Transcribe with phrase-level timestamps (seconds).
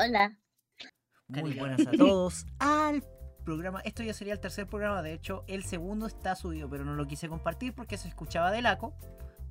[0.00, 0.38] Hola.
[1.26, 3.02] Muy buenas a todos al
[3.44, 3.80] programa.
[3.80, 5.02] Esto ya sería el tercer programa.
[5.02, 8.62] De hecho, el segundo está subido, pero no lo quise compartir porque se escuchaba de
[8.62, 8.94] laco.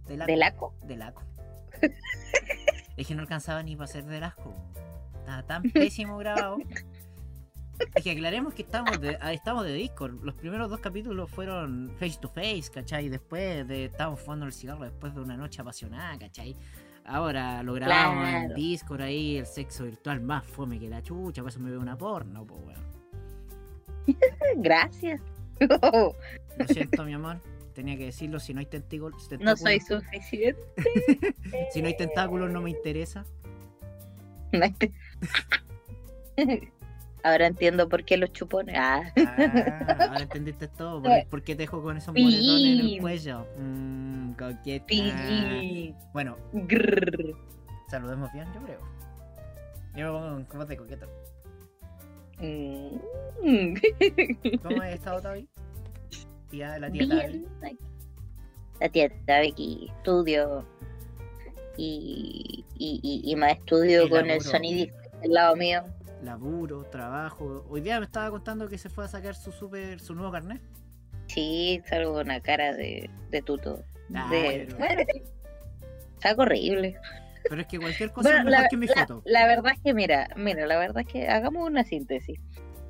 [0.08, 0.74] De laco.
[0.86, 1.22] De laco.
[2.98, 4.56] es que no alcanzaba ni para hacer de asco.
[5.20, 6.60] Estaba tan pésimo grabado.
[7.94, 10.24] Es que aclaremos que estamos de, ah, estamos de Discord.
[10.24, 13.10] Los primeros dos capítulos fueron face to face, ¿cachai?
[13.10, 16.56] Después de estábamos fumando el cigarro después de una noche apasionada, ¿cachai?
[17.08, 21.50] Ahora lo grabamos en Discord ahí, el sexo virtual más fome que la chucha, por
[21.50, 22.88] eso me veo una porno, pues weón.
[24.58, 25.22] Gracias.
[25.60, 26.14] Lo
[26.68, 27.40] siento, mi amor.
[27.74, 29.30] Tenía que decirlo, si no hay tentáculos.
[29.40, 30.62] No soy suficiente.
[31.72, 33.26] si no hay tentáculos, no me interesa.
[37.28, 38.76] Ahora entiendo por qué los chupones.
[38.80, 39.02] Ah.
[39.18, 41.04] ah ahora entendiste todo.
[41.30, 43.46] ¿Por, qué te dejo con esos moretones en el cuello?
[43.58, 44.86] Mmm, coqueta.
[46.14, 46.38] Bueno.
[47.90, 48.80] Saludemos bien, yo creo.
[49.96, 51.06] Yo me pongo con voz de coqueta.
[52.40, 53.74] Mm.
[54.64, 55.50] ¿Cómo has estado, Tavi?
[56.50, 57.46] Tía, la tía Tavi.
[58.80, 60.66] La tía Tavi aquí estudio.
[61.76, 65.84] Y, y, y, más estudio con el sonidista al lado mío
[66.22, 67.66] laburo, trabajo.
[67.70, 70.62] Hoy día me estaba contando que se fue a sacar su super, su nuevo carnet.
[71.28, 73.84] Sí, salgo con una cara de, de tuto.
[74.14, 74.68] Ah, de...
[74.78, 75.04] Bueno.
[76.42, 76.98] horrible.
[77.50, 79.22] Pero es que cualquier cosa es mejor que mi foto.
[79.26, 82.40] La verdad es que, mira, mira, la verdad es que hagamos una síntesis.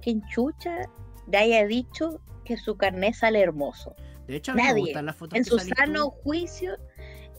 [0.01, 0.89] Que en Chucha
[1.31, 3.95] le haya dicho que su carnet sale hermoso.
[4.27, 6.77] De hecho, a mí Nadie, me gustan las fotos en su sano juicio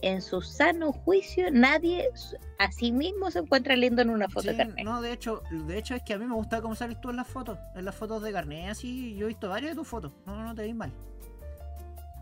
[0.01, 2.09] en su sano juicio, nadie
[2.57, 4.85] a sí mismo se encuentra lindo en una foto de carnet.
[4.85, 7.17] No, de hecho, de hecho es que a mí me gusta cómo sales tú en
[7.17, 10.11] las fotos, en las fotos de carnet, así yo he visto varias de tus fotos,
[10.25, 10.91] no, no te vi mal.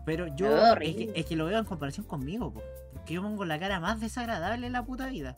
[0.04, 2.54] Pero yo es, que, lo veo en comparación conmigo,
[2.94, 5.36] porque yo pongo la cara más desagradable en la puta vida.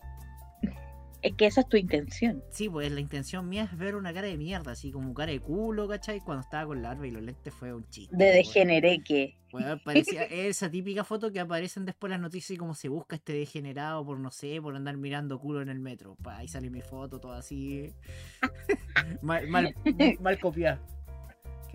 [1.22, 2.42] Es que esa es tu intención.
[2.50, 5.40] Sí, pues la intención mía es ver una cara de mierda, así como cara de
[5.40, 6.20] culo, ¿cachai?
[6.20, 8.16] Cuando estaba con la arma y los lentes fue un chiste.
[8.16, 9.36] De degeneré que.
[9.52, 13.34] Bueno, parecía esa típica foto que aparecen después las noticias y como se busca este
[13.34, 16.16] degenerado por no sé, por andar mirando culo en el metro.
[16.22, 17.92] Pa, ahí sale mi foto, todo así.
[19.20, 19.75] mal, mal,
[20.20, 20.80] mal copiada.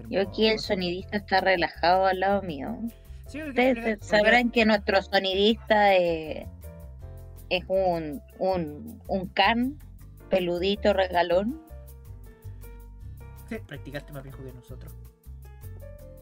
[0.09, 2.78] Yo aquí el sonidista está relajado al lado mío.
[3.28, 6.47] Ustedes sabrán que nuestro sonidista es
[7.50, 9.78] es un, un, un can
[10.29, 11.61] peludito regalón.
[13.50, 14.94] Sí, practicaste más viejo que nosotros.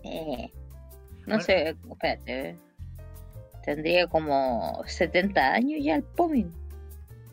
[0.03, 0.51] Eh,
[1.25, 2.57] no sé, espérate.
[3.63, 6.51] Tendría como 70 años ya el Pomin.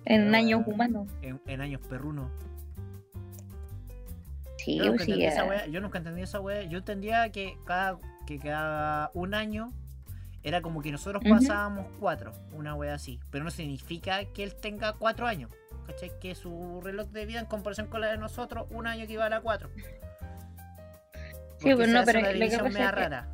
[0.04, 1.08] En años humanos.
[1.22, 2.30] En, años perrunos.
[4.58, 6.62] Sí, yo, nunca sí, esa yo nunca entendí esa wea.
[6.62, 9.72] Yo entendía que cada, que cada un año
[10.42, 13.20] era como que nosotros pasábamos cuatro, una wea así.
[13.30, 15.50] Pero no significa que él tenga cuatro años.
[15.86, 16.12] ¿Cachai?
[16.20, 19.40] Que su reloj de vida en comparación con la de nosotros, un año equivale a
[19.40, 19.70] cuatro.
[21.58, 23.28] sí, pues no, pero lo que pasa rara.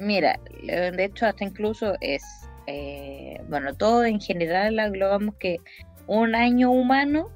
[0.00, 2.22] mira, de hecho hasta incluso es,
[2.66, 5.58] eh, bueno, todo en general aglobamos que
[6.06, 7.30] un año humano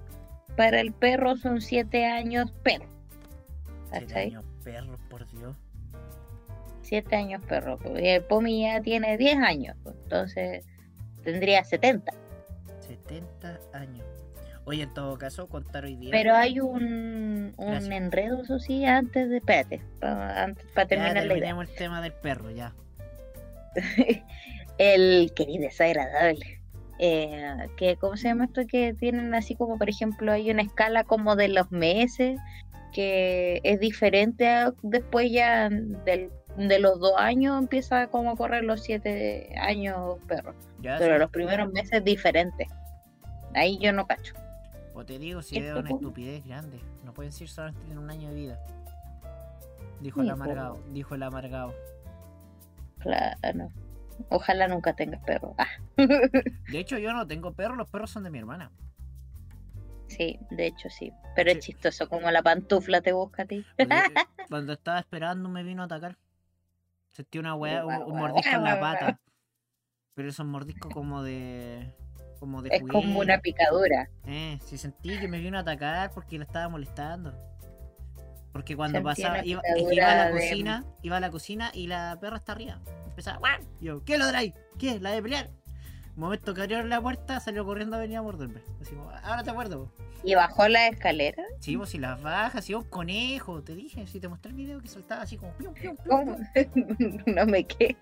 [0.56, 2.86] para el perro son siete años perro.
[3.92, 5.27] Siete años perro, por.
[6.88, 7.78] 7 años perro.
[7.94, 10.64] El Pomi ya tiene 10 años, pues, entonces
[11.22, 12.12] tendría 70.
[12.80, 14.06] 70 años.
[14.64, 16.10] Oye, en todo caso, contar hoy día.
[16.10, 19.38] Pero hay un, un enredo, eso sí, antes de.
[19.38, 22.74] Espérate, para terminar ya, la el tema del perro, ya.
[24.78, 26.60] el que es desagradable.
[26.98, 28.66] Eh, que, ¿Cómo se llama esto?
[28.66, 32.38] Que tienen así como, por ejemplo, hay una escala como de los meses
[32.92, 34.48] que es diferente
[34.82, 36.30] después ya del
[36.66, 40.54] de los dos años empieza como a correr los siete años perro.
[40.82, 42.66] Pero los primeros meses diferentes.
[43.54, 44.34] Ahí yo no cacho.
[44.94, 46.80] O te digo, si es una estupidez grande.
[47.04, 48.58] No pueden decir solamente tienen un año de vida.
[50.00, 50.80] Dijo el amargado.
[50.92, 51.74] Dijo el amargado.
[52.98, 53.70] Claro.
[54.28, 55.54] Ojalá nunca tengas perro.
[55.58, 55.68] Ah.
[55.96, 58.72] De hecho, yo no tengo perro, los perros son de mi hermana.
[60.08, 61.12] Sí, de hecho sí.
[61.36, 63.64] Pero es chistoso como la pantufla te busca a ti.
[64.48, 66.16] Cuando estaba esperando me vino a atacar.
[67.18, 69.20] Sentí una weá, un, mordisco en la pata.
[70.14, 71.92] Pero esos mordiscos como de.
[72.38, 74.08] Como de es como una picadura.
[74.24, 77.34] Eh, sí sentí que me vino a atacar porque la estaba molestando.
[78.52, 82.36] Porque cuando pasaba, iba, iba, a la cocina, iba a la cocina y la perra
[82.36, 82.80] está arriba.
[83.06, 83.62] Empezaba, ¡guau!
[83.80, 84.54] Yo, ¿qué lo traes?
[84.78, 85.00] ¿Qué?
[85.00, 85.50] ¿La de pelear?
[86.18, 88.60] Momento que abrió la puerta, salió corriendo a venir a morderme.
[88.80, 89.88] Decimos, ahora te acuerdo.
[90.24, 91.44] ¿Y bajó la escalera?
[91.60, 94.80] Sí, pues si las bajas, si un conejo, te dije, si te mostré el video
[94.80, 96.36] que saltaba así como pium, pium, ¿Cómo?
[97.26, 97.96] no me quedé.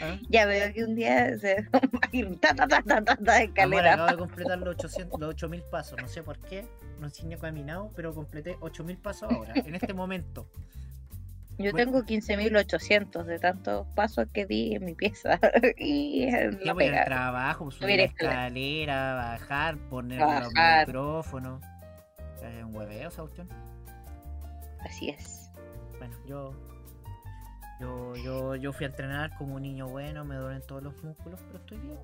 [0.00, 0.16] ¿Ah?
[0.30, 3.36] Ya veo que un día se va a ir ta, ta, ta, ta, ta, ta,
[3.36, 3.92] Amor, escalera.
[3.92, 6.00] acabo de completar los 800, los 8000 pasos.
[6.00, 6.66] No sé por qué.
[6.98, 10.48] No sé he caminado, pero completé 8000 pasos ahora, en este momento.
[11.58, 11.76] Yo bueno.
[11.76, 15.38] tengo 15.800 de tantos pasos que di en mi pieza.
[15.78, 19.14] y en la voy al trabajo, subir Subir la escalera.
[19.14, 20.42] bajar, poner Bajar.
[20.42, 20.52] los
[20.86, 21.62] micrófonos.
[22.42, 23.22] Es un hueveo esa.
[24.80, 25.50] Así es.
[25.98, 26.52] Bueno, yo,
[27.80, 31.40] yo, yo, yo fui a entrenar como un niño bueno, me duelen todos los músculos,
[31.46, 31.98] pero estoy bien.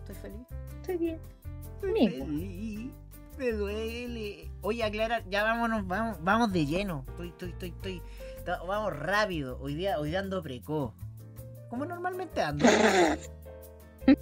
[0.00, 0.46] Estoy feliz.
[0.80, 1.20] Estoy bien.
[1.82, 2.26] Mismo.
[2.26, 2.92] feliz.
[3.38, 4.50] Me duele.
[4.60, 7.04] Oye, aclarar, ya vámonos, vamos, vamos de lleno.
[7.08, 8.02] Estoy, estoy, estoy, estoy.
[8.58, 9.58] Vamos rápido.
[9.60, 10.92] Hoy día, hoy día ando precoz.
[11.68, 12.66] Como normalmente ando.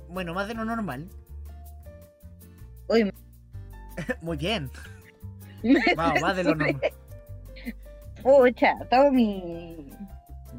[0.08, 1.08] Bueno, más de lo normal.
[2.88, 3.10] Uy,
[4.20, 4.70] Muy bien.
[5.96, 6.80] Vamos, más de lo normal.
[8.22, 9.90] pucha, Tommy.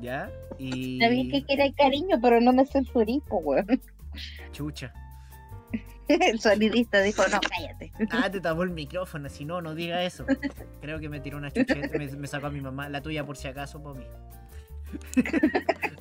[0.01, 0.31] ¿Ya?
[0.57, 1.00] Y.
[1.00, 3.81] Sabía que quería cariño, pero no me censuré, po, weón.
[4.51, 4.94] Chucha.
[6.20, 7.92] El sonidista dijo, no, cállate.
[8.12, 10.26] Ah, te tapó el micrófono, si no, no diga eso.
[10.82, 13.38] Creo que me tiró una chucheta, me, me sacó a mi mamá, la tuya por
[13.38, 14.06] si acaso, por mí.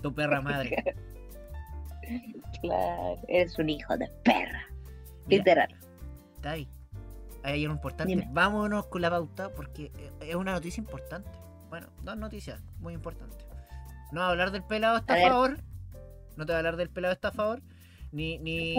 [0.02, 0.96] tu perra madre.
[2.62, 4.66] Claro, eres un hijo de perra.
[5.26, 5.76] Mira, Literal.
[6.36, 6.68] Está ahí.
[7.42, 8.10] Hay algo importante.
[8.10, 8.26] Dime.
[8.30, 11.30] Vámonos con la pauta porque eh, es una noticia importante.
[11.68, 13.46] Bueno, dos noticias muy importantes.
[14.10, 15.18] No va a hablar del pelado A ver.
[15.18, 15.58] estafador.
[16.36, 17.62] No te va a hablar del pelado estafador.
[18.10, 18.74] Ni, ni,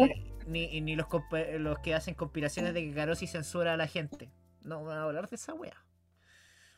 [0.49, 4.29] ni, ni los, compa- los que hacen conspiraciones de que Carosi censura a la gente.
[4.61, 5.85] No va a hablar de esa wea.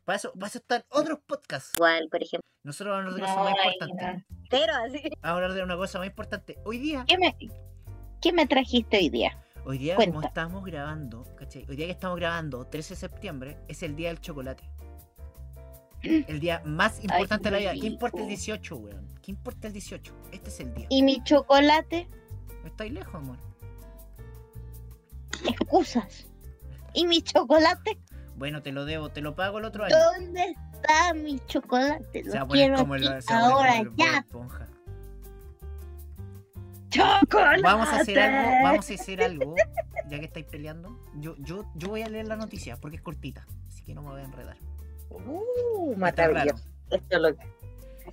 [0.05, 1.73] Para eso, para eso están otros podcasts.
[1.77, 2.47] Igual, por ejemplo.
[2.63, 4.25] Nosotros vamos a hablar de cosas No, más ay, importantes.
[4.29, 4.37] no.
[4.49, 5.01] Pero así.
[5.03, 6.57] Vamos a hablar de una cosa más importante.
[6.65, 7.35] Hoy día, ¿Qué me,
[8.21, 9.37] ¿Qué me trajiste hoy día?
[9.63, 11.65] hoy día como estamos grabando, ¿cachai?
[11.69, 14.63] Hoy día que estamos grabando, 13 de septiembre, es el día del chocolate.
[16.01, 17.73] El día más importante de la vida.
[17.73, 18.29] qué ¿Qué importa el rico.
[18.29, 19.07] 18, weón?
[19.21, 20.13] ¿Qué importa el 18?
[20.31, 20.87] Este es el día.
[20.89, 22.07] ¿Y mi chocolate?
[22.65, 23.37] Estáis lejos, amor.
[25.47, 26.27] Excusas.
[26.93, 27.97] ¿Y mi chocolate?
[28.35, 29.95] Bueno, te lo debo, te lo pago el otro año.
[30.15, 32.23] ¿Dónde está mi chocolate?
[32.23, 33.89] Se Lo va a poner quiero como el, aquí, se va a poner ahora como
[33.89, 34.17] el ya.
[34.17, 34.67] Esponja.
[36.89, 37.61] ¡Chocolate!
[37.61, 39.55] Vamos a hacer algo, vamos a hacer algo,
[40.09, 40.99] ya que estáis peleando.
[41.15, 44.09] Yo, yo, yo voy a leer la noticia porque es cortita, así que no me
[44.09, 44.57] voy a enredar.
[45.09, 46.63] Uh, maravilloso.
[46.89, 47.45] Esto es lo que.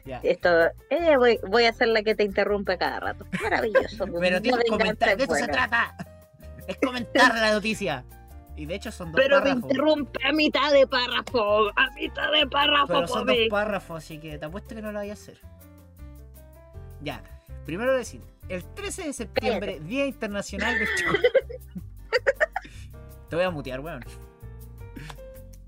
[0.05, 0.21] Ya.
[0.23, 0.49] Esto,
[0.91, 3.27] eh, voy, voy a ser la que te interrumpe cada rato.
[3.43, 4.07] Maravilloso.
[4.21, 5.97] Pero tienes que venganza comentar, es de esto se trata.
[6.69, 8.05] Es comentar la noticia.
[8.57, 9.71] Y de hecho son dos Pero me párrafos.
[9.71, 11.69] interrumpe a mitad de párrafo.
[11.77, 14.99] A mitad de párrafo, Pero son dos párrafos, así que te apuesto que no lo
[15.01, 15.39] voy a hacer.
[17.03, 17.23] Ya,
[17.65, 21.61] primero decir, el 13 de septiembre, Día Internacional del Chocolate.
[23.29, 24.05] Te voy a mutear, weón.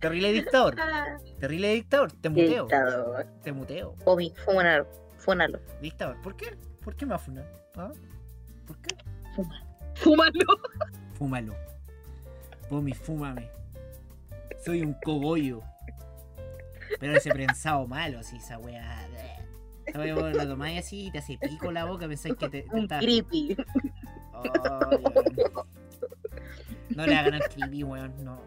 [0.01, 0.77] Terrible dictador,
[1.39, 3.27] terrible dictador, te muteo, Dictador.
[3.43, 3.95] te muteo.
[4.03, 4.87] Pomi, fúnalo.
[5.19, 5.61] Fúnalo.
[5.83, 6.57] Dictador, ¿por qué?
[6.83, 7.45] ¿Por qué me va a funar?
[7.77, 7.91] ¿Ah?
[8.67, 8.97] ¿Por qué?
[9.95, 10.47] Fúmalo.
[11.15, 11.55] Fúmalo.
[12.69, 13.51] Pomi, fúmame.
[14.65, 15.63] Soy un cogollo.
[16.99, 19.09] Pero ese prensado malo, así, esa weá.
[19.87, 22.63] Esa weá vos la tomáis así y te hace pico la boca, pensáis que te,
[22.63, 22.99] te Un está.
[23.01, 23.57] creepy.
[24.33, 25.67] Weón.
[26.91, 28.41] No le hagan al creepy, weón, no.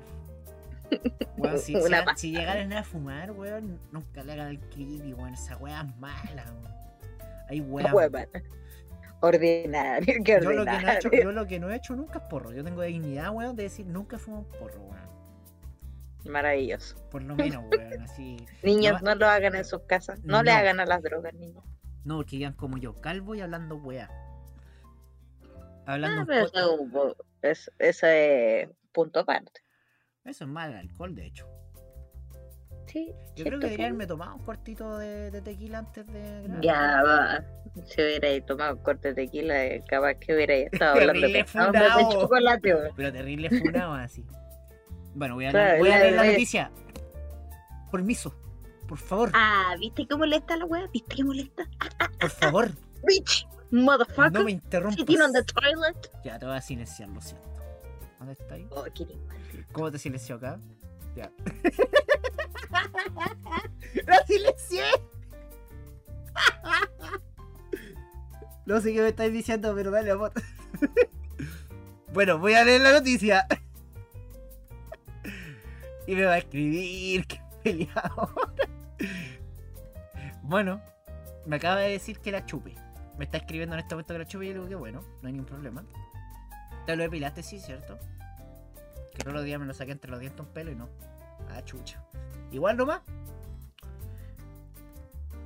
[1.38, 1.81] Weón, si, si,
[2.16, 5.34] si llegaran a fumar, weón, nunca le hagan al creepy, weón.
[5.34, 6.74] Esa weá es mala, weón.
[7.50, 7.92] Hay weá.
[9.25, 10.16] Ordinario.
[10.24, 11.24] Qué Yo lo, que no he hecho, ordinario.
[11.24, 12.52] yo lo que no he hecho nunca es porro.
[12.52, 15.04] Yo tengo dignidad, weón, de decir nunca fumo un porro, weón.
[16.25, 16.95] Maravilloso.
[17.09, 18.38] Por lo menos, weón, así.
[18.64, 20.19] Niños, No- no lo hagan en sus casas.
[20.24, 20.57] No, le No.
[20.57, 21.64] hagan a las drogas, niños.
[22.04, 24.09] No, porque quedan como yo, calvo y hablando weá.
[25.86, 29.62] Hablando Ah, un pero po- eso, es, eso es punto aparte.
[30.26, 31.47] Eso es mal alcohol, de hecho.
[32.94, 33.12] Sí.
[33.35, 36.62] Yo creo que debería haberme tomado un cortito de, de tequila antes de grabar.
[36.64, 37.44] Ya va.
[37.88, 41.97] Si hubiera tomado un corte de tequila, eh, capaz que hubiera estado hablando de, hablando
[41.97, 42.76] de chocolate.
[42.95, 44.23] Pero terrible funado así.
[45.16, 46.71] Bueno, voy a, Claro, leer- voy a la- leer la la- noticia.
[47.92, 48.35] Permiso.
[48.88, 50.88] Por favor, Ah, ¿viste qué molesta la wea?
[50.94, 51.64] ¿Viste qué molesta?
[52.19, 52.71] por favor.
[53.07, 54.31] Bitch, motherfucker.
[54.33, 55.00] No me interrumpas.
[55.00, 56.12] Sitting on the toilet.
[56.23, 57.47] Ya, te voy a silenciar, lo siento.
[58.19, 58.68] ¿Dónde está ahí?
[58.71, 58.85] Oh.
[59.71, 60.59] ¿Cómo te silenció acá?
[61.16, 61.32] Ya.
[64.08, 64.84] ¡La silencié!
[68.66, 70.32] No sé qué me estáis diciendo, pero dale, amor.
[72.14, 73.48] Bueno, voy a leer la noticia.
[76.06, 78.30] Y me va a escribir que peleado.
[80.44, 80.82] Bueno,
[81.46, 82.76] me acaba de decir que la chupe.
[83.18, 85.28] Me está escribiendo en este momento que la chupe y yo digo que bueno, no
[85.28, 85.84] hay ningún problema.
[86.86, 87.98] Te lo depilaste, sí, ¿cierto?
[89.14, 90.90] Que todos los días me lo saqué entre los dientes un pelo y no.
[91.50, 92.04] Ah, chucha.
[92.52, 93.02] Igual nomás.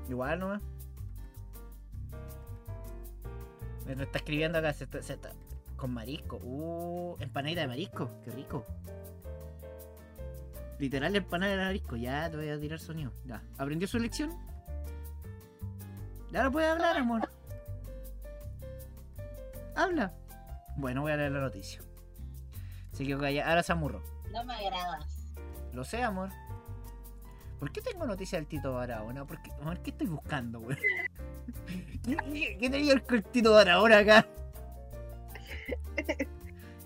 [0.09, 0.61] Igual nomás.
[3.85, 4.73] Me lo está escribiendo acá.
[4.73, 5.31] se está- se está-
[5.75, 6.37] con marisco.
[6.43, 8.09] Uh, empanadita de marisco.
[8.23, 8.65] Qué rico.
[10.79, 11.95] Literal empanada de marisco.
[11.95, 13.11] Ya te voy a tirar sonido.
[13.25, 13.41] Ya.
[13.57, 14.31] ¿Aprendió su lección?
[16.31, 17.29] Ya no puede hablar, amor.
[19.75, 20.13] Habla.
[20.75, 21.81] Bueno, voy a leer la noticia.
[22.97, 23.49] Se quedó callada.
[23.49, 24.01] Ahora se amurró.
[24.31, 25.35] No me agradas.
[25.71, 26.31] Lo sé, amor.
[27.59, 29.23] ¿Por qué tengo noticia del Tito Barahona?
[29.23, 30.77] ¿Por qué, amor, ¿qué estoy buscando, güey?
[32.03, 34.27] ¿Qué, qué, tenía el Tito Barahona acá?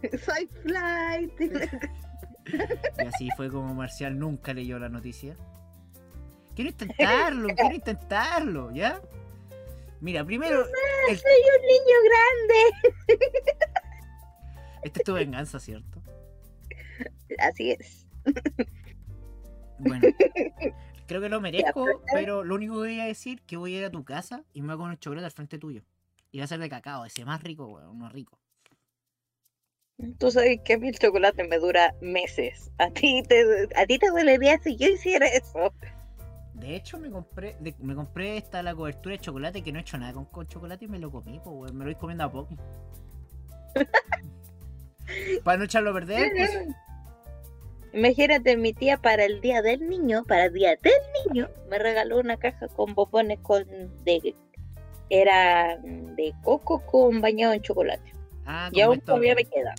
[0.26, 1.32] Soy flight.
[2.98, 5.38] Y así fue como Marcial nunca leyó la noticia.
[6.56, 9.00] Quiero intentarlo, quiero intentarlo, ¿ya?
[10.02, 10.66] Mira, primero,
[11.10, 13.81] el- Soy un niño grande.
[14.84, 16.02] Esta es tu venganza, ¿cierto?
[17.40, 18.08] Así es.
[19.80, 20.08] Bueno,
[21.08, 23.80] creo que lo merezco, pero lo único que voy a decir es que voy a
[23.80, 25.84] ir a tu casa y me voy a comer chocolate al frente tuyo.
[26.32, 28.38] Y va a ser de cacao, ese más rico, weón, uno rico.
[30.18, 32.72] Tú sabes que a mí el chocolate me dura meses.
[32.80, 33.44] A ti te,
[33.76, 35.74] a ti te dolería si yo hiciera eso.
[36.54, 39.82] De hecho, me compré de- me compré esta la cobertura de chocolate que no he
[39.82, 41.78] hecho nada con, con chocolate y me lo comí, pues, weón.
[41.78, 42.56] Me lo voy comiendo a poco.
[45.44, 46.52] Para no echarlo a perder, pues.
[47.94, 50.94] Imagínate, mi tía para el día del niño, para el día del
[51.28, 53.66] niño, me regaló una caja con bombones con
[54.06, 54.36] de
[55.10, 58.14] era de coco con bañado en chocolate.
[58.46, 59.76] Ah, Y aún todavía me queda.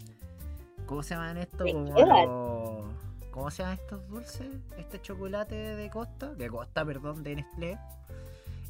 [0.85, 1.73] ¿Cómo se llaman estos?
[1.73, 2.93] Como
[3.31, 4.47] ¿Cómo se llaman estos dulces?
[4.77, 7.79] Este chocolate de Costa, de Costa, perdón, de Nestlé.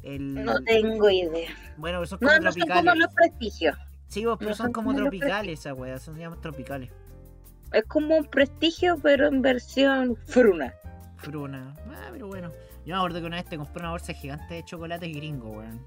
[0.03, 0.45] El...
[0.45, 1.49] No tengo idea.
[1.75, 3.77] Bueno, como No, no son como los prestigios.
[4.13, 6.91] Sí, vos, pero no son son como tropicales esas weas, son llaman tropicales.
[7.71, 10.75] Es como un prestigio, pero en versión fruna.
[11.17, 11.73] Fruna.
[11.89, 12.51] Ah, pero bueno.
[12.85, 15.81] Yo me acuerdo que una vez te compré una bolsa gigante de chocolate gringo, weón.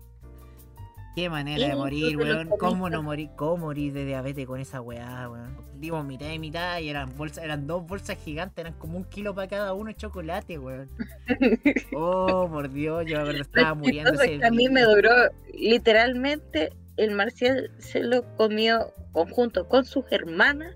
[1.15, 2.49] Qué manera de morir, weón.
[2.59, 3.31] ¿Cómo no morir?
[3.37, 5.57] ¿Cómo morir de diabetes con esa weá, weón?
[5.79, 9.37] Digo, mitad y mitad y eran bolsas, eran dos bolsas gigantes, eran como un kilo
[9.37, 10.89] para cada uno de chocolate, weón.
[11.95, 15.13] Oh, por Dios, yo me acuerdo estaba muriendo ese que a mí me duró,
[15.55, 20.75] literalmente, el Marcial se lo comió conjunto con sus hermanas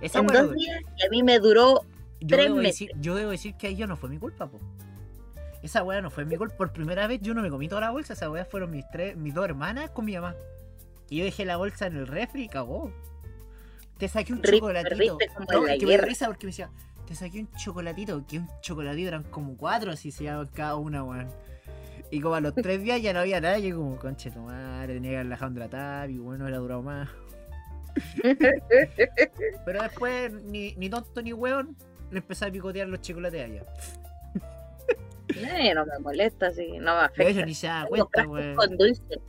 [0.00, 1.82] Esa en dos días y a mí me duró
[2.20, 2.88] yo tres debo, meses.
[2.88, 4.58] decir, yo debo decir que ahí yo no fue mi culpa, po.
[5.62, 6.56] Esa weá no fue mi culpa.
[6.56, 8.12] Por primera vez yo no me comí toda la bolsa.
[8.12, 10.34] Esa weá fueron mis tres, mis dos hermanas con mi mamá.
[11.10, 12.92] Y yo dejé la bolsa en el refri y cagó.
[13.98, 15.18] Te saqué un chocolatito.
[15.52, 16.70] No, que me risa porque me decía,
[17.06, 18.24] te saqué un chocolatito.
[18.26, 21.28] Que un chocolatito eran como cuatro así se cada una, weón.
[22.10, 23.58] Y como a los tres días ya no había nada.
[23.58, 27.08] Yo como, conche tu madre, tenía que haber en la y bueno, era durado más.
[29.64, 31.76] Pero después, ni, ni tonto ni weón,
[32.10, 33.62] le empecé a picotear los chocolates allá.
[35.34, 37.30] No, no me molesta, sí, no me afecta.
[37.30, 39.20] hecho, ni se da cuenta, frascos con dulce.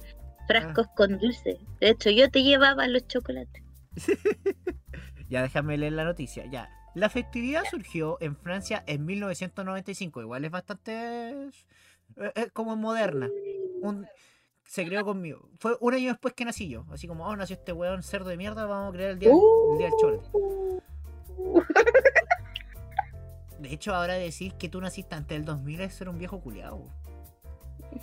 [0.47, 1.57] Frascos con dulce.
[1.81, 3.63] De hecho, yo te llevaba los chocolates.
[5.29, 6.45] Ya déjame leer la noticia.
[6.45, 6.69] Ya.
[6.95, 10.21] La festividad surgió en Francia en 1995.
[10.21, 11.49] Igual es bastante.
[12.19, 13.29] Eh, eh, como moderna.
[13.81, 14.07] Un-
[14.65, 15.47] se creó conmigo.
[15.59, 16.83] Fue un año después que nací yo.
[16.91, 18.65] Así como, oh, nació este weón cerdo de mierda.
[18.65, 20.29] Vamos a crear el día, el día del chocolate.
[23.59, 26.83] De hecho, ahora decir que tú naciste antes del 2000 es ser un viejo culiado.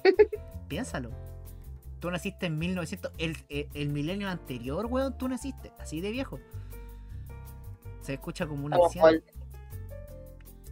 [0.68, 1.10] Piénsalo.
[2.00, 3.12] Tú naciste en 1900.
[3.18, 5.70] El, el, el milenio anterior, weón, tú naciste.
[5.78, 6.40] Así de viejo.
[8.00, 8.78] Se escucha como una.
[9.00, 9.22] Paul.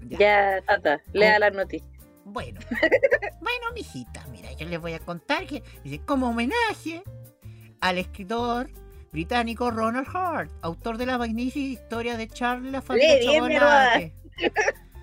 [0.08, 0.60] Ya.
[0.66, 1.86] Tata, lea la noticia.
[2.24, 2.60] Bueno.
[3.40, 7.02] bueno, mijita, mira, yo les voy a contar que dice como homenaje
[7.80, 8.70] al escritor
[9.10, 13.18] británico Ronald Hart, autor de la magnífica historia de Charlie la familia.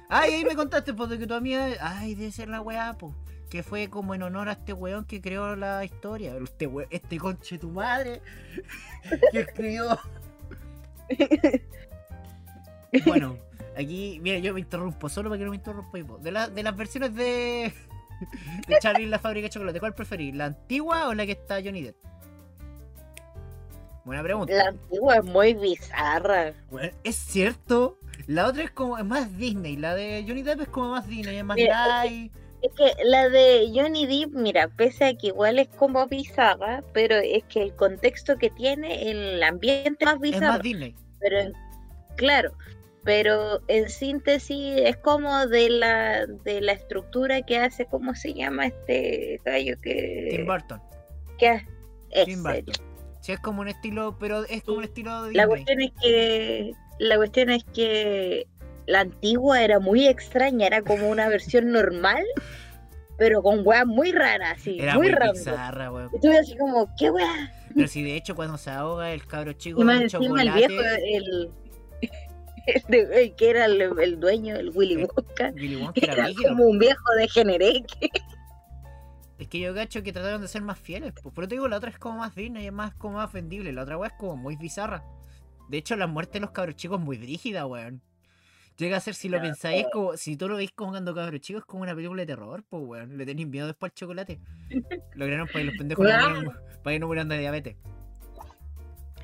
[0.09, 3.13] Ay, ahí me contaste, pues, de que tu amiga, ay, debe ser la weá, pues,
[3.51, 7.17] que fue como en honor a este weón que creó la historia, este we- este
[7.17, 8.21] conche tu madre,
[9.31, 9.99] que escribió.
[13.05, 13.37] Bueno,
[13.83, 15.97] aquí, mira, yo me interrumpo solo para que no me interrumpa.
[16.21, 17.73] De, la- de las versiones de,
[18.67, 20.35] de Charlie y la fábrica de chocolate, ¿cuál preferís?
[20.35, 21.95] ¿La antigua o la que está Johnny Depp?
[24.05, 24.53] Buena pregunta.
[24.53, 26.53] La antigua es muy bizarra.
[26.71, 27.97] Bueno, es cierto.
[28.27, 29.75] La otra es como es más Disney.
[29.77, 32.31] La de Johnny Depp es como más Disney, es más Mira, light.
[32.61, 37.15] Es que la de Johnny Depp, mira, pese a que igual es como bizarra, pero
[37.15, 40.47] es que el contexto que tiene, el ambiente más Es bizarro.
[40.53, 40.95] más Disney.
[41.19, 41.53] pero en-
[42.17, 42.51] claro,
[43.09, 48.67] pero en síntesis es como de la de la estructura que hace, ¿cómo se llama
[48.67, 50.79] este gallo Tim que, Burton.
[51.39, 51.65] que
[52.25, 52.43] Tim.
[52.43, 52.75] Burton.
[53.21, 56.71] Sí, es como un estilo, pero es como un estilo de La cuestión es que
[56.99, 58.45] la cuestión es que
[58.85, 62.23] la antigua era muy extraña, era como una versión normal,
[63.17, 65.33] pero con weas muy raras, así, Era muy muy random.
[65.33, 66.11] bizarra, weón.
[66.13, 67.51] Y tuve así como, ¿qué wea?
[67.73, 70.79] Pero si de hecho cuando se ahoga el cabro chico Y más el chocolate, viejo,
[70.79, 71.51] el, el,
[72.89, 76.49] de- el que era el, el dueño, el Willy Eh, Wonka, Willy Wonka era era
[76.49, 77.83] como un viejo degeneré.
[77.83, 78.09] que-
[79.39, 81.13] Es que yo cacho que trataron de ser más fieles.
[81.23, 81.33] Pues.
[81.33, 83.71] Por eso te digo, la otra es como más Disney, es más como más vendible.
[83.71, 85.01] La otra weá es como muy bizarra.
[85.69, 88.01] De hecho, la muerte de los cabros chicos es muy brígida, weón.
[88.75, 91.61] Llega a ser, si lo pensáis, es como, si tú lo veis como cabros chicos,
[91.61, 93.17] es como una película de terror, pues weón.
[93.17, 94.39] Le tenéis miedo después al chocolate.
[95.15, 96.33] Lograron para que los pendejos no Weón.
[96.45, 97.75] murieran- para que no murieran de diabetes.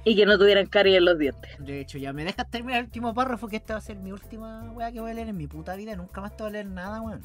[0.06, 1.52] Y que no tuvieran caries en los dientes.
[1.58, 4.12] De hecho, ya me dejas terminar el último párrafo, que esta va a ser mi
[4.12, 5.96] última weá que voy a leer en mi puta vida.
[5.96, 7.22] Nunca más te voy a leer nada, weón.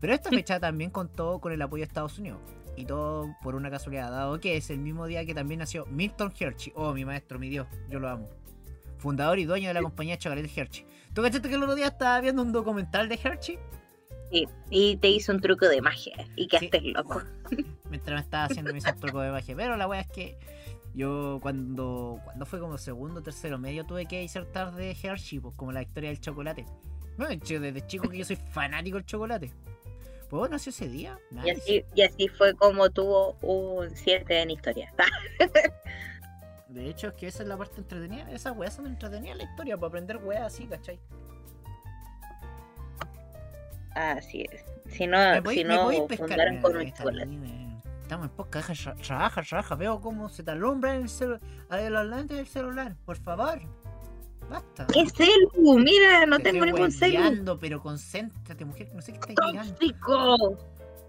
[0.00, 2.40] Pero esta fecha también contó con el apoyo de Estados Unidos.
[2.76, 6.32] Y todo por una casualidad, dado que es el mismo día que también nació Milton
[6.38, 6.72] Hershey.
[6.74, 8.28] Oh, mi maestro, mi Dios, yo lo amo.
[8.98, 10.84] Fundador y dueño de la compañía chocolate Hershey.
[11.14, 13.58] ¿Tú cachaste que el otro día estaba viendo un documental de Hershey?
[14.32, 17.22] Sí, y te hizo un truco de magia y quedaste loco.
[17.88, 19.54] mientras me estaba haciendo mi truco de magia.
[19.56, 20.36] Pero la wea es que
[20.94, 25.72] yo cuando, cuando fue como segundo, tercero, medio tuve que disertar de Hershey, pues como
[25.72, 26.64] la historia del chocolate.
[27.18, 29.52] No, desde chico que yo soy fanático del chocolate.
[30.30, 31.18] Pues bueno, nació ese día.
[31.30, 31.52] Y nice.
[31.52, 34.92] así, y así fue como tuvo un 7 en historia.
[36.68, 38.28] De hecho, es que esa es la parte entretenida.
[38.32, 40.98] Esas weas son entretenidas en la historia, para aprender weas así, ¿cachai?
[43.94, 44.64] Así es.
[44.92, 45.18] Si no,
[45.50, 47.63] si no mira, con un chocolate.
[48.14, 49.74] Estamos en podcast, deja, tra- trabaja, trabaja.
[49.74, 51.40] Veo cómo se te alumbra el celular.
[51.90, 53.60] los lentes del celular, por favor.
[54.48, 54.86] Basta.
[54.86, 55.78] ¿Qué celu?
[55.80, 57.58] Mira, no Te tengo ningún celu.
[57.58, 60.58] pero concéntrate, mujer, no sé qué estás mirando.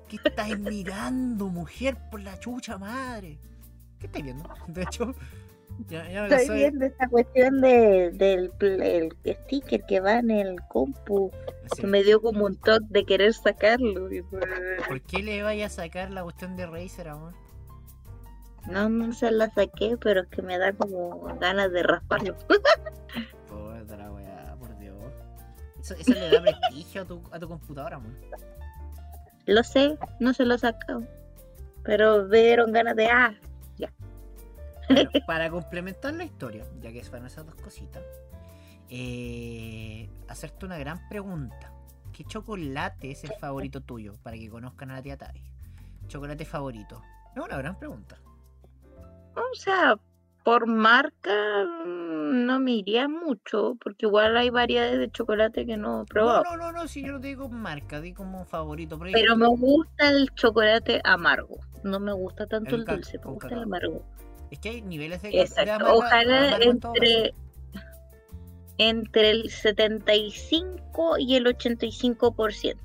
[0.07, 3.37] ¿Qué estás mirando, mujer, por la chucha madre?
[3.99, 4.49] ¿Qué estás viendo?
[4.65, 5.13] De hecho,
[5.87, 10.61] ya, ya me Estoy viendo esta cuestión de, del el sticker que va en el
[10.69, 11.31] compu.
[11.73, 11.81] Sí.
[11.81, 14.09] Que me dio como un toque de querer sacarlo.
[14.87, 17.33] ¿Por qué le vaya a sacar la cuestión de Razer, amor?
[18.67, 22.35] No, no se la saqué, pero es que me da como ganas de rasparlo.
[23.47, 24.95] Puta la weá, por Dios.
[25.79, 28.11] Eso, eso le da prestigio a tu, a tu computadora, amor.
[29.45, 31.03] Lo sé, no se lo he sacado.
[31.83, 33.07] Pero me dieron ganas de.
[33.07, 33.35] Ah,
[34.89, 38.03] Bueno, para complementar la historia, ya que fueron esas dos cositas,
[38.89, 41.71] eh, hacerte una gran pregunta.
[42.13, 44.13] ¿Qué chocolate es el favorito tuyo?
[44.23, 45.41] Para que conozcan a la tía Tai.
[46.07, 47.01] Chocolate favorito.
[47.35, 48.17] Es una gran pregunta.
[49.35, 49.99] o sea,
[50.43, 55.95] por marca mm, no me iría mucho, porque igual hay variedades de chocolate que no
[55.97, 56.43] he No, probado.
[56.43, 58.97] no, no, no, si yo no te digo marca, di como favorito.
[58.99, 61.57] Pero, Pero me gusta el chocolate amargo.
[61.83, 64.05] No me gusta tanto El el, dulce, me gusta el amargo.
[64.55, 65.95] Es que hay niveles de, de Exacto.
[65.95, 67.03] Ojalá en todo caso.
[67.05, 67.33] entre
[68.77, 72.75] entre el 75 y el 85%.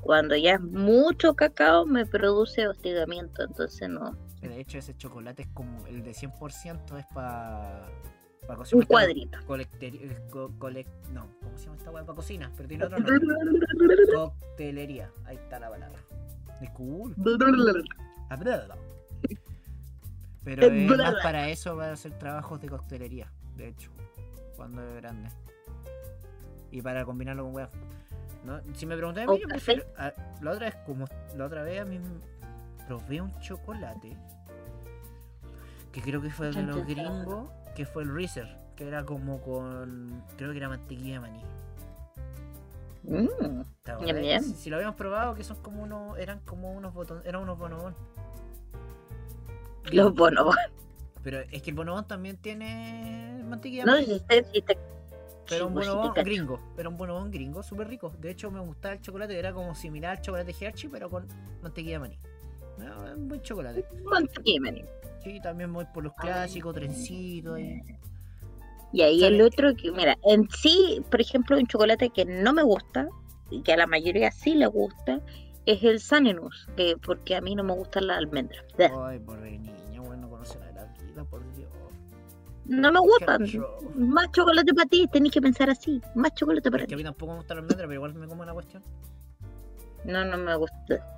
[0.00, 4.16] Cuando ya es mucho cacao me produce hostigamiento, entonces no.
[4.40, 7.88] De hecho, ese chocolate es como el de 100% es para
[8.46, 9.38] para Un cuadrito.
[11.10, 12.04] no, ¿cómo se llama esta weá?
[12.04, 13.16] Para cocina, pero tiene otro nombre.
[14.14, 15.10] Coctelería.
[15.24, 15.98] Ahí está la palabra.
[18.66, 18.76] Bla.
[20.46, 23.90] Pero es más para eso, para hacer trabajos de coctelería, de hecho,
[24.56, 25.28] cuando es grande.
[26.70, 27.68] Y para combinarlo con weas.
[28.44, 28.60] ¿No?
[28.74, 29.82] Si me preguntas a mí, yo prefiero.
[29.98, 31.04] a- la otra vez, como
[31.36, 31.98] la otra vez a mí
[32.86, 34.16] probé un chocolate
[35.92, 36.76] que creo que fue el de los
[37.24, 40.22] gringos, que fue el Reeser, que era como con.
[40.36, 41.42] Creo que era mantequilla de maní.
[43.02, 43.62] Mm,
[44.06, 44.06] ñam.
[44.42, 46.18] Si, si lo habíamos probado, que son como unos.
[46.18, 47.24] Eran como unos botones.
[47.26, 47.94] Eran unos bonobón.
[49.92, 50.56] Los bonobos.
[51.22, 54.78] Pero es que el bonobón también tiene mantequilla de No usted si te-
[55.48, 56.60] Pero sí, un pues, sí bonobón gringo.
[56.76, 58.12] Pero un bonobón gringo, súper rico.
[58.20, 59.38] De hecho, me gustaba el chocolate.
[59.38, 61.26] Era como similar al chocolate Hershey, pero con
[61.62, 62.18] mantequilla de maní.
[62.78, 63.84] No, es un buen chocolate.
[64.04, 64.84] Mantequilla, maní.
[65.24, 67.58] Sí, también voy por los clásicos, trencitos.
[67.58, 67.82] Y...
[68.92, 72.62] Y ahí el otro que, mira, en sí, por ejemplo, un chocolate que no me
[72.62, 73.08] gusta
[73.50, 75.20] y que a la mayoría sí le gusta
[75.66, 78.64] es el Sanenus, que porque a mí no me gustan las almendras.
[78.78, 81.68] Ay, por niña, bueno, no conoce la vida, por Dios.
[82.66, 83.46] No me gustan.
[83.94, 86.00] Más chocolate para ti, tenés que pensar así.
[86.16, 87.02] Más chocolate para Es que a ti.
[87.02, 88.82] mí tampoco me gusta la almendra, pero igual me como una cuestión.
[90.04, 91.12] No, no me gusta.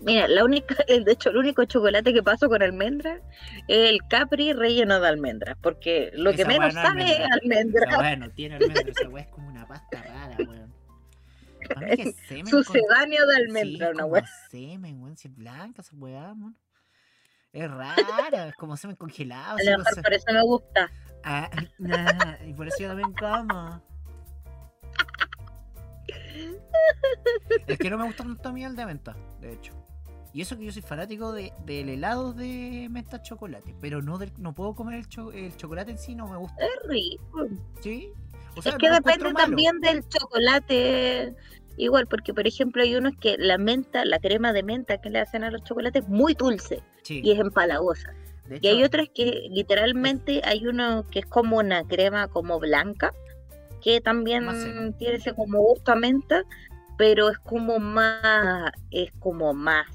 [0.00, 3.20] Mira, la única, de hecho, el único chocolate que paso con almendra
[3.66, 7.38] es el Capri relleno de almendras, porque lo que menos es sabe es almendra.
[7.42, 7.88] almendra.
[7.90, 10.72] Esa weá no tiene almendra, esa weá es como una pasta rara, weón.
[11.76, 14.24] A mí que semen con- Sucedáneo de Sí, almendra, una weá.
[14.50, 16.56] semen, weón, si es blanca esa weá, weón.
[17.52, 19.52] Es rara, es como semen congelado.
[19.52, 20.90] A así lo con mejor se- por eso me gusta.
[21.24, 23.82] Ah, nah, y por eso yo también como.
[27.66, 29.72] Es que no me gusta tanto a mí el de menta, de hecho.
[30.32, 34.32] Y eso que yo soy fanático de, del helado de menta chocolate, pero no del,
[34.38, 36.64] no puedo comer el, cho- el chocolate en sí, no me gusta.
[36.64, 37.46] Es rico.
[37.80, 38.12] ¿Sí?
[38.58, 41.34] O sea, es que depende también del chocolate.
[41.76, 45.20] Igual, porque por ejemplo hay unos que la menta, la crema de menta que le
[45.20, 48.12] hacen a los chocolates es muy dulce Sí, y es empalagosa.
[48.48, 53.14] de Y hay otras que literalmente hay uno que es como una crema como blanca,
[53.80, 54.44] que también
[54.98, 56.42] tiene ese como gusto a menta,
[56.96, 59.86] pero es como más, es como más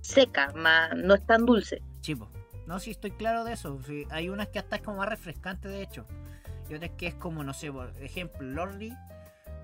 [0.00, 1.82] seca, más, no es tan dulce.
[2.02, 2.28] chivo.
[2.66, 3.80] No, sí, estoy claro de eso.
[3.84, 6.06] sí, hay unas que hasta es como más refrescante, de hecho.
[6.74, 8.92] Otras que es como, no sé, por ejemplo, Lorly,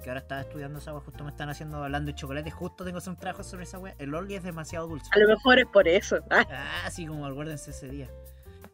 [0.02, 2.98] que ahora estaba estudiando esa wea, justo me están haciendo hablando de chocolate, justo tengo
[3.06, 3.94] un trabajo sobre esa wea.
[3.98, 5.08] El Lorly es demasiado dulce.
[5.12, 6.18] A lo mejor es por eso.
[6.30, 6.46] Ah,
[6.84, 8.08] Ah, sí, como acuérdense ese día.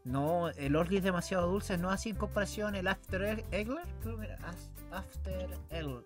[0.04, 3.86] No, el Orly es demasiado dulce, no así en comparación el After Egg- Egler.
[4.02, 6.04] creo que era, As- After Egler.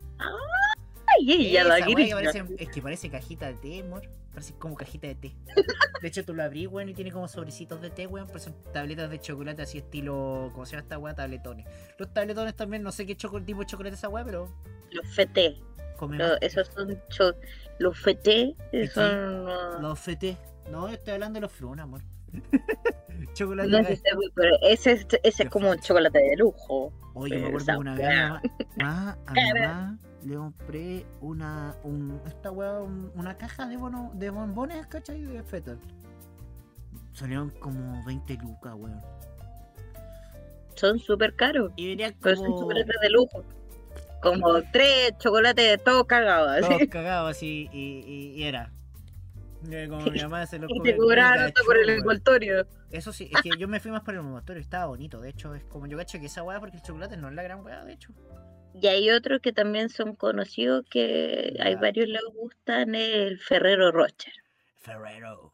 [1.18, 2.16] Ay, ella la Esa wea que gringa.
[2.32, 4.02] parece- es que parece cajita de té, amor.
[4.32, 5.34] Parece como cajita de té.
[6.02, 8.54] De hecho, tú lo abrís, weón, y tiene como sobrecitos de té, weón, pero son
[8.72, 10.50] tabletas de chocolate así estilo.
[10.52, 11.14] ¿Cómo se llama esta weá?
[11.14, 11.66] Tabletones.
[11.98, 14.54] Los tabletones también, no sé qué tipo de chocolate es esa weá, pero
[14.92, 15.56] Los feté.
[15.96, 16.32] comemos.
[16.40, 17.34] Esos son cho-
[17.78, 18.54] los feté,
[18.92, 20.36] son ah, Los feté.
[20.70, 22.02] No, estoy hablando de los fruna, amor.
[23.34, 23.68] chocolate.
[23.68, 24.00] no si-
[24.34, 26.92] pero ese, es- ese como un chocolate de lujo.
[27.14, 28.40] Oye, me acuerdo una vez a weá.
[28.76, 33.66] mi mamá, mamá, a mi mamá le compré una, un, esta weá, un- una caja
[33.66, 35.22] de, bono, de bombones, ¿cachai?
[35.22, 35.78] De fetal.
[37.12, 39.00] Salieron como 20 lucas, weón.
[40.74, 43.44] Son súper caros, Y venían pero son como chocolates de lujo.
[44.22, 46.50] Como tres chocolates todos cagados.
[46.64, 46.68] así.
[46.68, 48.70] todos cagados así y, y, y era.
[49.88, 52.66] Como mi mamá se los Y come te cobraron hasta por el envoltorio.
[52.90, 55.20] Eso sí, es que yo me fui más por el envoltorio, estaba bonito.
[55.20, 57.42] De hecho, es como yo cacho que esa weá, porque el chocolate no es la
[57.42, 58.12] gran weá, de hecho.
[58.74, 64.32] Y hay otros que también son conocidos que hay varios les gustan, el Ferrero Rocher.
[64.76, 65.52] Ferrero.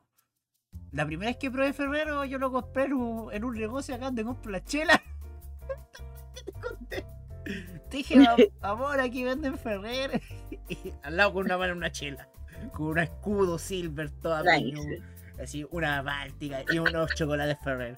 [0.92, 4.06] La primera vez que probé Ferrero, yo lo compré en un, en un negocio acá
[4.06, 5.02] donde compro la chela.
[6.44, 7.04] Te conté.
[7.90, 10.14] Te dije, "Am- amor, aquí venden Ferrero.
[10.68, 12.28] Y al lado con una mano una chela.
[12.72, 15.02] Con un escudo silver toda Nice.
[15.42, 17.96] Así, una báltica y unos chocolates Ferrero.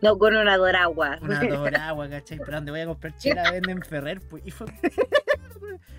[0.00, 1.18] No con una doragua.
[1.20, 2.38] Una doragua, ¿cachai?
[2.38, 4.46] Pero donde voy a comprar chela venden Ferrer, pues.
[4.46, 4.66] Y fue.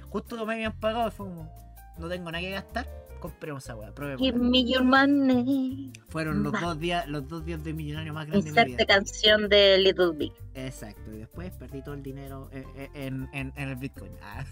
[0.09, 1.51] Justo me habían pagado y fue como.
[1.97, 2.88] No tengo nada que gastar.
[3.19, 4.21] Compremos esa weá, probemos.
[4.21, 5.91] Give me your money.
[6.07, 8.85] Fueron los dos días, los dos días de millonario más grandes de mi vida.
[8.85, 10.31] canción de Little Big.
[10.53, 11.12] Exacto.
[11.13, 14.13] Y después perdí todo el dinero eh, eh, en, en, en el Bitcoin.
[14.21, 14.45] Ah.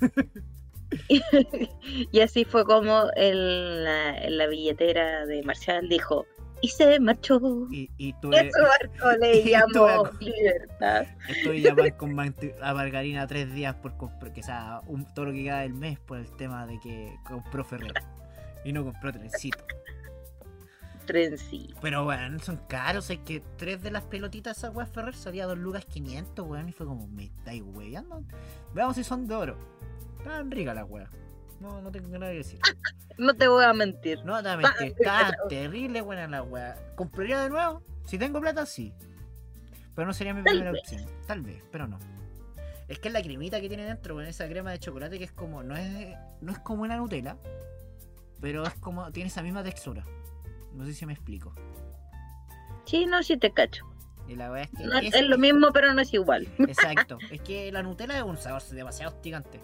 [2.12, 6.25] y así fue como en la, en la billetera de Marcial dijo,
[6.62, 7.39] y se marchó.
[7.72, 11.06] Y, y barco le y llamó libertad.
[11.30, 15.43] estuve llamando con a Margarina tres días por comprar, que sea, un, todo lo que
[15.43, 17.93] queda del mes por el tema de que compró Ferrer.
[18.63, 19.63] Y no compró trencito.
[21.06, 21.80] Trencito.
[21.82, 25.58] Pero weón, son caros, es que tres de las pelotitas esas weas Ferrer salía 2
[25.58, 28.24] lucas 500, weón, y fue como, me estáis weyando.
[28.74, 29.58] Veamos si son de oro.
[30.17, 31.10] Estaban ricas las weas.
[31.60, 32.60] No, no tengo nada que decir.
[33.20, 34.24] No te voy a mentir.
[34.24, 36.78] No, te Ah, mentir, está terrible buena la wea.
[36.96, 37.82] ¿Compraría de nuevo?
[38.06, 38.93] Si tengo plata, sí.
[39.96, 40.82] Pero no sería mi Tal primera vez.
[40.84, 41.06] opción.
[41.26, 41.98] Tal vez, pero no.
[42.88, 45.32] Es que es la cremita que tiene dentro, weón, esa crema de chocolate que es
[45.32, 47.38] como, no es, no es como una Nutella,
[48.39, 50.04] pero es como, tiene esa misma textura.
[50.76, 51.56] No sé si me explico.
[52.86, 53.84] Sí, no, sí te cacho.
[54.28, 56.48] Y la wea es que No, es- es lo mismo, pero no es igual.
[56.60, 57.17] Exacto.
[57.32, 59.60] Es que la Nutella es un sabor demasiado hostigante.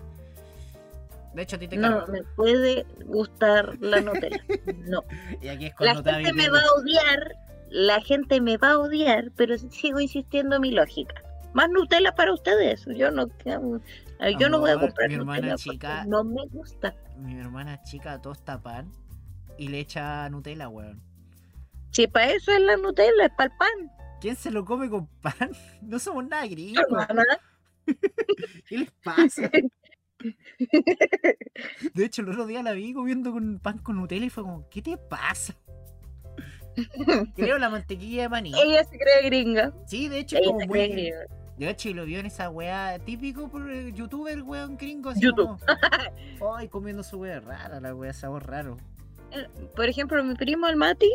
[1.33, 4.43] De hecho, a ti te No me puede gustar la Nutella.
[4.85, 5.03] No.
[5.41, 7.35] Y aquí es con La gente me va a odiar,
[7.69, 11.15] la gente me va a odiar, pero sigo insistiendo en mi lógica.
[11.53, 12.85] Más Nutella para ustedes.
[12.95, 16.95] Yo no, yo no voy a comprar mi hermana Nutella chica- no me gusta.
[17.17, 18.91] Mi hermana chica tosta pan
[19.57, 21.01] y le echa Nutella, weón.
[21.91, 23.91] Si para eso es la Nutella, es para el pan.
[24.19, 25.51] ¿Quién se lo come con pan?
[25.81, 26.83] No somos nada gringos.
[28.67, 29.49] ¿Qué les pasa?
[31.93, 34.67] De hecho, el otro día la vi comiendo con pan con Nutella y fue como,
[34.69, 35.55] ¿qué te pasa?
[37.35, 38.51] Creo la mantequilla de maní.
[38.59, 39.73] Ella se cree gringa.
[39.85, 40.87] Sí, de hecho, Ella como muy.
[40.87, 41.17] gringa.
[41.57, 45.11] De hecho, y lo vio en esa weá típico por el youtuber, weón gringo.
[45.11, 45.59] Así YouTube.
[46.39, 48.77] como, Ay, comiendo su weá rara, la weá, sabor raro.
[49.75, 51.11] Por ejemplo, mi primo, el Mati,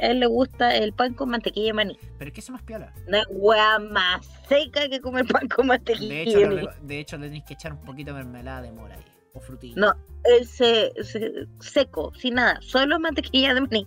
[0.00, 1.98] a él le gusta el pan con mantequilla de maní.
[2.18, 2.92] Pero es que más piola.
[3.06, 6.68] Una hueá más seca que comer pan con mantequilla De hecho, maní.
[6.82, 9.04] de hecho, le tenéis que echar un poquito de mermelada de mora ahí.
[9.34, 9.74] O frutilla.
[9.76, 13.86] No, él se, se- seco, sin nada, solo mantequilla de maní.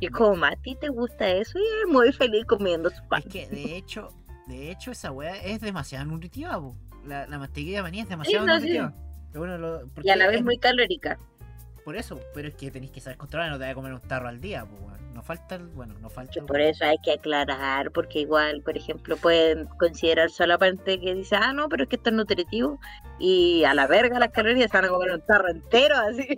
[0.00, 1.58] Y como, Mati, ¿te gusta eso?
[1.58, 3.22] Y él muy feliz comiendo su pan.
[3.24, 4.10] Es que de hecho,
[4.46, 6.76] de hecho esa weá es demasiado nutritiva, po.
[7.06, 8.60] La, la mantequilla de maní es demasiado no, sí.
[8.60, 8.92] nutritiva.
[9.32, 11.18] Pero bueno, lo- Y a la vez es- muy calórica.
[11.84, 14.00] por eso, pero es que tenéis que saber controlar, no te vas a comer un
[14.00, 14.96] tarro al día, pues, weón.
[15.16, 16.42] No falta, bueno, no falta.
[16.42, 21.54] Por eso hay que aclarar, porque igual, por ejemplo, pueden considerar solamente que dice, ah,
[21.54, 22.78] no, pero es que esto es nutritivo,
[23.18, 26.28] y a la verga las calorías van a comer un tarro entero, así.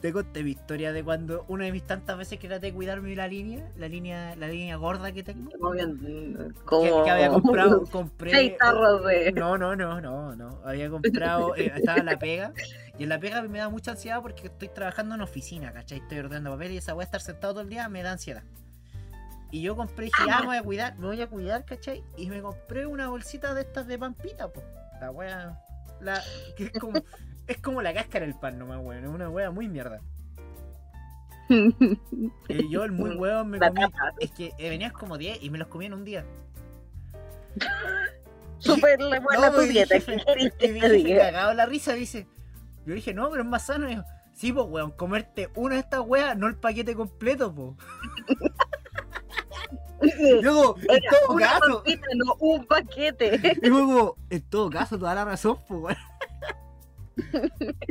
[0.00, 3.16] Te conté mi historia de cuando una de mis tantas veces que traté de cuidarme
[3.16, 5.50] la línea, la línea, la línea gorda que tengo.
[5.58, 8.30] Como, Que, como que había comprado, compré.
[8.30, 9.32] seis tarros de...
[9.32, 10.60] No, no, no, no, no.
[10.64, 12.52] Había comprado, eh, estaba en la pega.
[12.98, 15.98] Y en la pega me da mucha ansiedad porque estoy trabajando en oficina, ¿cachai?
[15.98, 18.27] Estoy ordenando papel y esa voy a estar sentado todo el día me da ansiedad.
[19.50, 22.04] Y yo compré y dije, ah, me voy a cuidar, me voy a cuidar, ¿cachai?
[22.16, 24.66] Y me compré una bolsita de estas de pampita, pues.
[25.00, 25.58] La wea.
[26.00, 26.20] La,
[26.56, 27.00] que es como,
[27.46, 29.04] es como la cáscara del pan nomás, weón.
[29.04, 30.00] Es una wea muy mierda.
[32.48, 33.80] Y yo, el muy hueón, me comí.
[34.20, 36.26] Es que eh, venías como 10 y me los comí en un día.
[38.58, 42.26] Súper buena No, tu dieta, dije, ¿qué querés que Y cagado la risa dice.
[42.84, 43.90] Yo dije, no, pero es más sano.
[43.90, 43.98] Y
[44.38, 47.72] sí, pues, weón, comerte una de estas weas, no el paquete completo, pues.
[50.42, 53.58] Luego, en todo una caso, pampita, no un paquete.
[53.62, 55.96] y luego, en todo caso, toda la razón, pues, weón.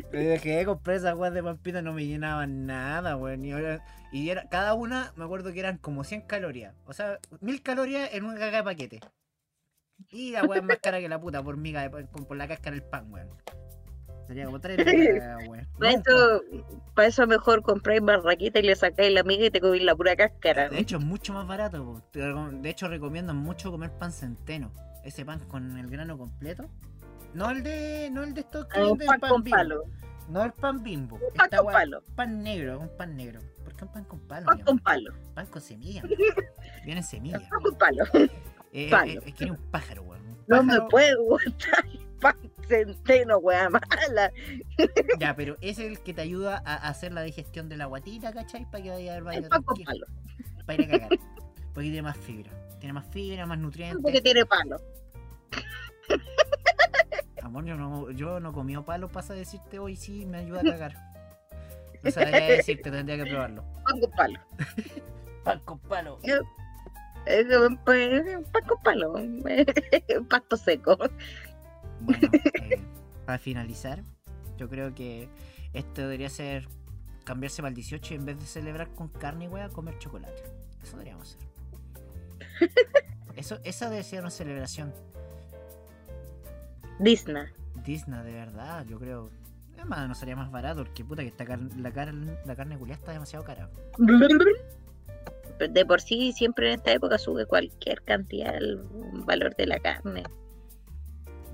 [0.10, 3.44] Pero dejé de comprar esas weas de pampita, no me llenaban nada, weón.
[3.44, 3.84] Y, ahora-
[4.14, 6.74] y era, cada una, me acuerdo que eran como 100 calorías.
[6.86, 9.00] O sea, 1000 calorías en una caga de paquete.
[10.10, 12.48] Y la wea es más cara que la puta por miga de por, por la
[12.48, 13.30] cáscara del pan, weón.
[14.28, 15.68] Sería como 3 lucas, weón.
[15.80, 16.42] Para eso,
[16.94, 20.16] para eso mejor compráis barraquita y le sacáis la miga y te comís la pura
[20.16, 20.68] cáscara.
[20.70, 21.84] De hecho, es mucho más barato.
[21.84, 22.02] po.
[22.52, 24.72] De hecho, recomiendan mucho comer pan centeno.
[25.06, 26.70] Ese pan con el grano completo.
[27.34, 28.10] No el de.
[28.12, 29.58] No el de estos que Ah, venden pan con bimbo.
[29.58, 29.84] palo.
[30.28, 31.16] No el pan bimbo.
[31.16, 32.04] Un pan Esta con palo.
[32.16, 33.40] Pan negro, un pan negro.
[33.63, 34.46] ¿Por qué un pan con palo?
[34.46, 35.13] Pan con palo.
[35.36, 36.02] Pan con semilla.
[36.86, 37.40] Viene semilla.
[37.50, 38.04] Pan con palo.
[38.74, 39.12] Eh, Palo.
[39.13, 40.22] eh, es que era un pájaro, weón.
[40.48, 42.36] No me gustar el pan
[42.68, 44.32] centeno, wea mala.
[45.20, 48.66] Ya, pero es el que te ayuda a hacer la digestión de la guatita, ¿cachai?
[48.70, 49.48] Para que vaya al baño.
[50.66, 51.20] Para ir a cagar.
[51.74, 52.52] Porque tiene más fibra.
[52.80, 54.02] Tiene más fibra, más nutrientes.
[54.02, 54.78] Porque tiene palo.
[57.42, 60.64] Amor, yo no, yo no comí palo, pasa a decirte hoy sí me ayuda a
[60.64, 60.96] cagar.
[62.04, 63.64] No sabría decirte, tendría que probarlo.
[63.84, 64.40] Pan con palo.
[65.44, 66.20] Pan con palo.
[67.26, 69.14] Es un pan un pan con palo.
[69.14, 69.44] Un
[70.30, 70.98] pasto seco.
[72.02, 72.30] Bueno,
[72.62, 72.80] eh,
[73.26, 74.04] para finalizar,
[74.58, 75.30] yo creo que
[75.74, 76.68] esto debería ser
[77.24, 80.44] cambiarse para el 18 y en vez de celebrar con carne, wea, comer chocolate.
[80.82, 81.48] Eso deberíamos hacer.
[83.36, 84.92] Eso, esa debe ser una celebración.
[87.00, 87.44] Disney.
[87.86, 89.30] Disney, de verdad, yo creo.
[89.76, 93.00] Además, no sería más barato, porque puta que esta car- la, car- la carne culiada
[93.00, 93.70] está demasiado cara.
[95.60, 98.78] De por sí, siempre en esta época sube cualquier cantidad el
[99.26, 100.24] valor de la carne.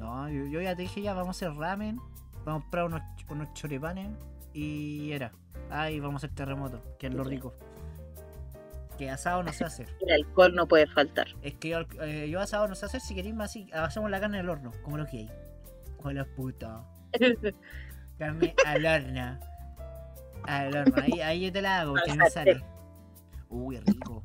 [0.03, 1.95] No, yo, yo ya te dije ya, vamos a hacer ramen,
[2.43, 4.09] vamos a comprar unos, unos choripanes
[4.53, 5.31] y era.
[5.69, 7.53] Ay, vamos a hacer terremoto, que es lo rico.
[8.97, 9.87] Que asado no sé hacer.
[10.01, 11.27] El alcohol no puede faltar.
[11.41, 14.19] Es que yo, eh, yo asado no sé hacer, si queréis más así, hacemos la
[14.19, 15.31] carne al horno, como lo que hay.
[16.01, 16.83] Con la puta.
[18.19, 19.39] Carne al horno.
[20.43, 22.29] Al horno, ahí, ahí yo te la hago, que sartén.
[22.29, 22.63] sale.
[23.49, 24.21] Uy, rico.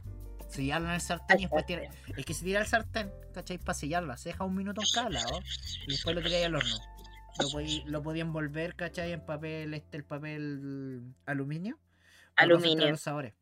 [0.49, 1.83] Sellarla en el sartén y después tira,
[2.17, 3.59] Es que se tira al sartén, ¿cachai?
[3.59, 4.17] Para sellarla.
[4.17, 5.41] Se deja un minuto en cada lado
[5.87, 6.77] y después lo tiráis al horno.
[7.41, 9.13] Lo podía, lo podía envolver, ¿cachai?
[9.13, 11.79] En papel, este, el papel aluminio.
[12.37, 12.91] Aluminio.
[12.91, 13.35] los sabores.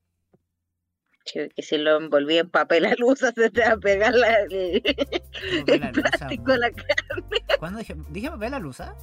[1.25, 4.81] Que si lo envolví en papel alusa se te va a pegar la, el,
[5.67, 6.95] el plástico la cara.
[7.59, 7.97] ¿Cuándo dije?
[8.11, 8.97] ¿Dije papel alusa?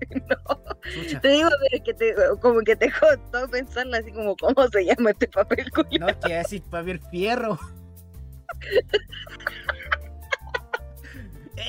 [0.94, 1.20] Chucha.
[1.20, 4.84] Te digo, pero es que te, como que te costó pensarla así como, ¿cómo se
[4.84, 6.00] llama este papel culiao?
[6.00, 7.58] No, es que decir papel fierro.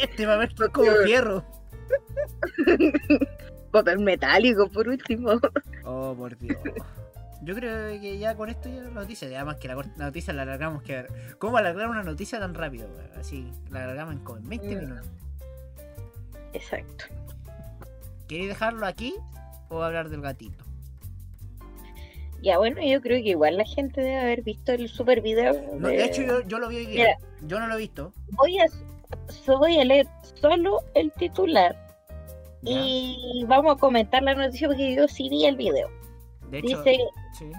[0.02, 1.46] Este papel que es como fierro.
[3.72, 5.32] Papel metálico, por último.
[5.84, 6.58] Oh, por Dios.
[7.44, 10.82] Yo creo que ya con esto ya la noticia, además que la, noticia la alargamos
[10.82, 11.06] que
[11.38, 12.88] ¿Cómo alargar una noticia tan rápido?
[13.20, 14.80] Así, la alargamos en 20 Mm.
[14.80, 15.08] minutos.
[16.54, 17.06] Exacto.
[18.28, 19.16] ¿Queréis dejarlo aquí
[19.70, 20.64] o hablar del gatito?
[22.42, 25.54] Ya, bueno, yo creo que igual la gente debe haber visto el super video.
[25.80, 27.18] No, de hecho, yo, yo lo vi hoy día.
[27.18, 27.48] Mira.
[27.48, 28.14] Yo no lo he visto.
[28.32, 28.66] voy a,
[29.48, 31.76] voy a leer solo el titular
[32.62, 32.72] ya.
[32.74, 35.90] y vamos a comentar la noticia porque yo sí vi el video.
[36.50, 37.00] De hecho, Dice,
[37.38, 37.52] sí.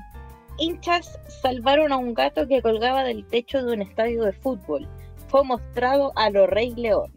[0.59, 4.89] hinchas salvaron a un gato que colgaba del techo de un estadio de fútbol.
[5.29, 7.13] Fue mostrado a los Rey León.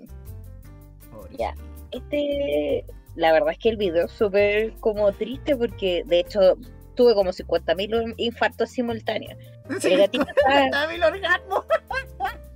[1.38, 1.54] Ya.
[1.92, 2.84] Este,
[3.16, 6.58] la verdad es que el video es súper como triste porque de hecho
[6.96, 9.38] tuve como 50.000 infartos simultáneos.
[9.80, 11.66] Sí, El gatito está, ¡Dame el orgasmo!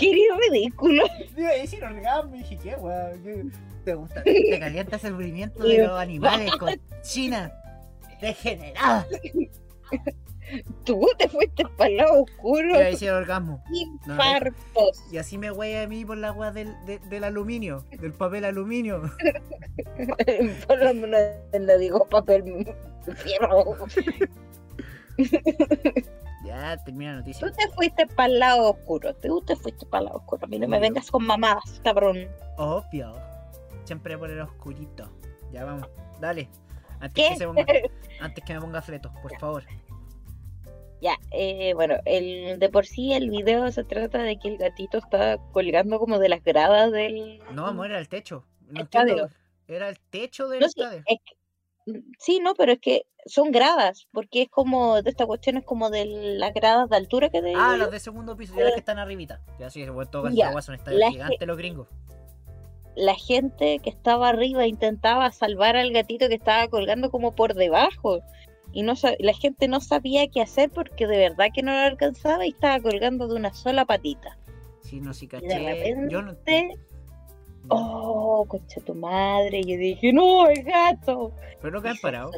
[0.00, 1.04] querido ridículo.
[1.36, 3.22] Iba a decir orgasmo y dije, ¿qué, weón?
[3.22, 3.44] ¿Qué?
[3.84, 7.52] Te gusta, te calienta el sufrimiento de los animales, cochina,
[8.20, 9.06] degenerada.
[10.84, 12.74] Tú te fuiste para el lado oscuro.
[12.74, 13.62] Ya hice el orgasmo.
[13.72, 15.02] Infartos.
[15.12, 19.02] Y así me voy a mí por la agua del, del aluminio, del papel aluminio.
[20.66, 21.20] por lo menos
[21.52, 22.66] le digo papel
[23.16, 23.76] fierro.
[26.44, 27.46] Ya, termina la noticia.
[27.46, 29.14] Tú te fuiste para el lado oscuro.
[29.14, 30.44] Tú te fuiste para el lado oscuro.
[30.44, 32.28] A mí no me vengas con mamadas, cabrón.
[32.56, 33.14] Obvio.
[33.84, 35.10] Siempre por el oscurito.
[35.52, 35.88] Ya vamos.
[36.18, 36.48] Dale.
[37.00, 37.64] Antes, Que, se ponga,
[38.20, 39.64] antes que me ponga fleto, por favor.
[41.00, 44.98] Ya, eh, bueno, el, de por sí el video se trata de que el gatito
[44.98, 47.40] está colgando como de las gradas del...
[47.52, 48.44] No, amor, era el techo.
[48.68, 48.86] No
[49.66, 51.02] Era el techo del estadio.
[52.18, 55.90] Sí, no, pero es que son gradas, porque es como, de esta cuestión es como
[55.90, 57.54] de las gradas de altura que de...
[57.56, 59.40] Ah, las de segundo piso, ya las que están arribita.
[59.58, 61.88] Ya sí, todo agua son estadios gigantes los gringos.
[62.96, 68.20] La gente que estaba arriba intentaba salvar al gatito que estaba colgando como por debajo.
[68.72, 72.46] Y no la gente no sabía qué hacer porque de verdad que no lo alcanzaba
[72.46, 74.38] y estaba colgando de una sola patita.
[74.82, 75.46] Sí, no, sí, caché.
[75.46, 76.36] repente, Yo no
[77.68, 79.62] oh, concha tu madre.
[79.62, 81.32] Yo dije, no, el gato.
[81.60, 82.30] Pero no han parado.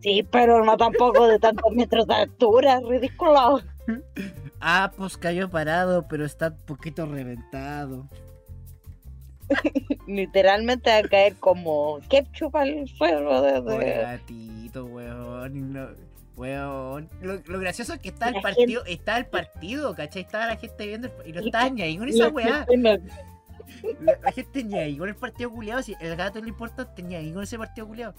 [0.00, 3.60] Sí, pero no tampoco de tantos metros de altura, ridículo.
[4.60, 8.08] Ah, pues cayó parado, pero está un poquito reventado.
[10.06, 13.42] Literalmente va a caer como ketchup al suelo.
[13.42, 15.96] De, gatito, weón.
[16.36, 17.08] weón.
[17.20, 20.22] Lo, gracioso es que está el partido, está el partido, ¿cachai?
[20.22, 22.66] Estaba la gente viendo y no está ni ahí con esa weá.
[24.22, 27.18] La, gente ni ahí con el partido culiado, si el gato no le importa, tenía
[27.18, 28.14] ahí con ese partido culiado.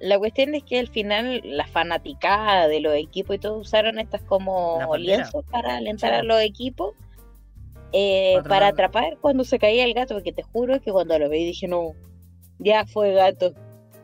[0.00, 4.22] La cuestión es que al final la fanaticada de los equipos y todo usaron estas
[4.22, 6.94] como lienzos para alentar a los equipos
[7.92, 11.44] eh, para, atrapar cuando se caía el gato, porque te juro que cuando lo vi
[11.44, 11.92] dije, no,
[12.58, 13.54] ya fue gato.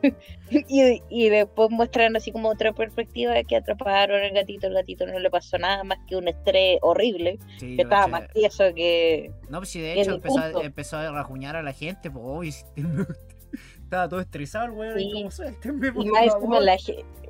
[0.51, 5.17] y, después muestran así como otra perspectiva de que atraparon el gatito, el gatito no
[5.17, 9.31] le pasó nada más que un estrés horrible, que estaba más tieso que...
[9.49, 12.65] No, pues si de hecho empezó a, empezó a rajuñar a la gente, pues
[13.81, 14.99] estaba todo estresado el weón.
[14.99, 16.77] Y como suéltenme, por y más encima, la,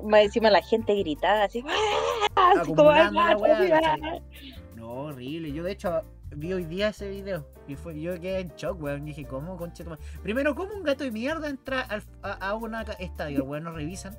[0.02, 1.64] más encima la gente gritaba así.
[2.36, 2.62] ¡Ah!
[4.76, 5.52] no, horrible.
[5.52, 6.02] Yo de hecho
[6.34, 9.04] vi hoy día ese video y fue yo quedé en shock, weón.
[9.04, 9.84] Dije, ¿cómo, concha
[10.22, 11.86] Primero, ¿cómo un gato de mierda entra
[12.22, 13.64] a, a, una estadio, weón?
[13.64, 14.16] ¿No revisan?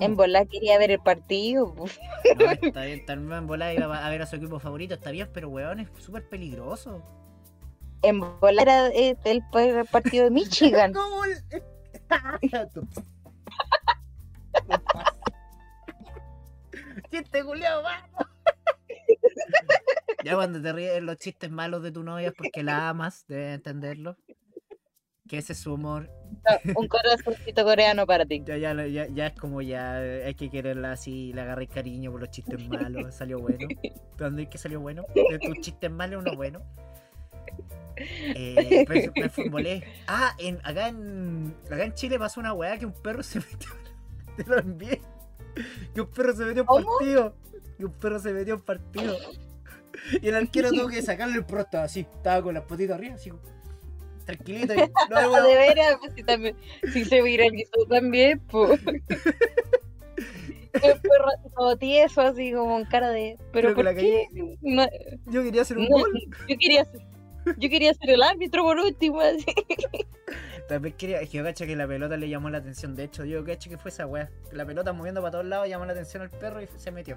[0.00, 1.74] En bola quería ver el partido.
[1.76, 5.28] No, está bien, también en bola iba a ver a su equipo favorito, está bien,
[5.34, 7.02] pero weón, es súper peligroso
[8.02, 9.42] en bola era eh, el,
[9.90, 10.92] partido de Michigan.
[17.10, 18.26] Chiste culiao, vamos.
[20.24, 23.56] Ya cuando te ríes los chistes malos de tu novia es porque la amas, debes
[23.56, 24.16] entenderlo.
[25.28, 26.10] Que ese es su humor.
[26.76, 28.42] un corazoncito coreano para ti.
[28.44, 32.20] Ya, ya, ya, ya, es como ya hay que quererla así, le agarré cariño por
[32.20, 33.14] los chistes malos.
[33.14, 33.66] Salió bueno.
[34.18, 35.04] ¿Dónde es que salió bueno?
[35.14, 36.62] De tus chistes malos, uno bueno.
[37.96, 43.22] Eh, me, Ah, en, acá, en, acá en Chile pasó una weá que un perro
[43.22, 43.70] se metió.
[44.36, 45.00] Te lo envié.
[45.94, 47.36] Que un perro se metió en partido.
[47.76, 49.16] Que un perro se metió en partido.
[50.20, 52.00] Y el arquero tuvo que sacarle el pro, estaba así.
[52.00, 53.30] Estaba con las patitas arriba, así.
[54.24, 54.74] Tranquilito.
[54.74, 54.78] Y,
[55.10, 56.56] no, de veras, pues, si, también,
[56.92, 58.80] si se viralizó también, pues.
[61.54, 63.36] todo tieso, así como en cara de.
[63.52, 64.26] ¿Pero, por qué?
[64.62, 64.86] No,
[65.26, 66.10] yo quería hacer un gol.
[66.48, 67.00] Yo quería hacer
[67.56, 69.20] yo quería ser el árbitro por último.
[69.20, 69.44] Así.
[70.68, 72.94] También quería, es que yo caché que la pelota le llamó la atención.
[72.94, 74.30] De hecho, yo caché que fue esa weá.
[74.52, 77.16] La pelota moviendo para todos lados llamó la atención al perro y se metió.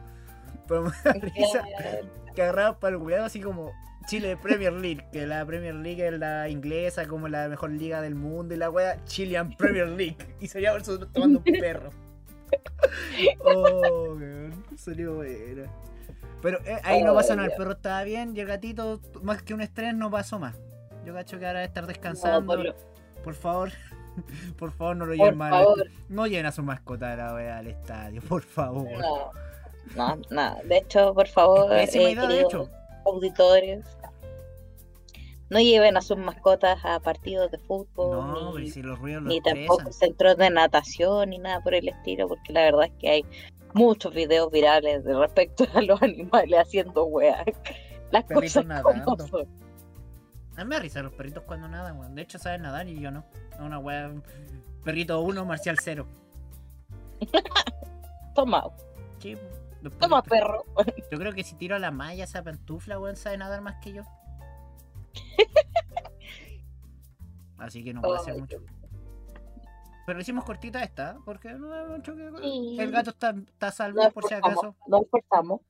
[0.67, 1.63] Pero me da risa
[2.33, 3.71] que agarraba para el cuidado así como
[4.05, 8.15] Chile Premier League, que la Premier League es la inglesa, como la mejor liga del
[8.15, 10.17] mundo, y la weá Chilean Premier League.
[10.39, 10.79] Y se llama
[11.13, 11.89] tomando un perro.
[13.39, 15.63] Oh, weón, salió buena.
[16.41, 19.53] Pero eh, ahí no pasó nada, el perro estaba bien y el gatito, más que
[19.53, 20.55] un estrés, no pasó más.
[21.03, 22.75] Yo cacho que ahora debe estar descansando.
[23.23, 23.33] por...
[23.33, 23.71] favor,
[24.57, 25.65] por favor, no lo lleven mal.
[26.07, 28.91] No lleven a su mascota la al estadio, por favor.
[28.99, 29.31] No,
[29.95, 30.61] no, nada.
[30.63, 32.69] De hecho, por favor, eh, de hecho.
[33.05, 33.85] auditorios,
[35.49, 39.91] no lleven a sus mascotas a partidos de fútbol, ni, si los ruidos ni tampoco
[39.91, 43.25] centros de natación, ni nada por el estilo, porque la verdad es que hay
[43.73, 47.43] muchos videos virales de respecto a los animales haciendo weá.
[48.11, 49.47] Las cosas como son.
[50.55, 52.15] A mí me risa los perritos cuando nadan, weón.
[52.15, 53.25] De hecho, saben nadar y yo no.
[53.59, 54.11] Una weá.
[54.83, 56.07] Perrito 1, marcial 0.
[58.35, 58.63] Toma.
[59.91, 60.65] Toma, perro.
[61.11, 63.93] Yo creo que si tiro a la malla esa pantufla, weón, sabe nadar más que
[63.93, 64.03] yo.
[67.57, 68.57] así que no puedo hacer mucho.
[70.05, 72.27] Pero hicimos cortita esta, porque no hay mucho que.
[72.81, 74.75] El gato está, está salvo, por si acaso.
[74.87, 75.61] No esforzamos.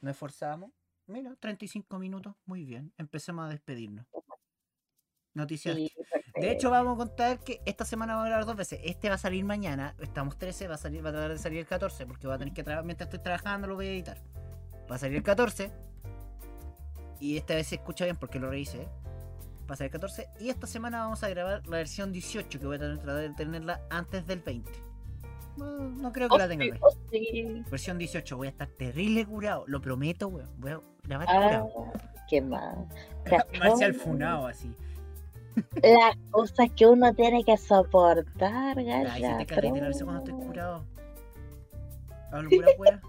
[0.00, 0.70] No esforzamos.
[1.06, 2.92] Mira, 35 minutos, muy bien.
[2.98, 4.06] Empecemos a despedirnos.
[5.38, 5.76] Noticias.
[5.76, 8.80] de hecho, vamos a contar que esta semana vamos a grabar dos veces.
[8.82, 11.60] Este va a salir mañana, estamos 13, va a salir, va a tratar de salir
[11.60, 14.18] el 14, porque va a tener que trabajar mientras estoy trabajando, lo voy a editar.
[14.90, 15.70] Va a salir el 14.
[17.20, 18.88] Y esta vez se escucha bien porque lo rehice.
[19.70, 20.28] Va a salir el 14.
[20.40, 23.80] Y esta semana vamos a grabar la versión 18, que voy a tratar de tenerla
[23.90, 24.72] antes del 20.
[25.56, 26.66] No, creo que la tenga.
[27.70, 30.50] Versión 18, voy a estar terrible curado, lo prometo, weón.
[30.58, 31.92] Voy a grabar ah, curado.
[32.28, 32.88] Qué mal.
[33.60, 34.74] Marcial funado así.
[35.82, 39.12] Las cosas que uno tiene que soportar, galla.
[39.38, 40.84] Ay, cuando estoy curado.
[42.30, 43.00] Hablo pura wea.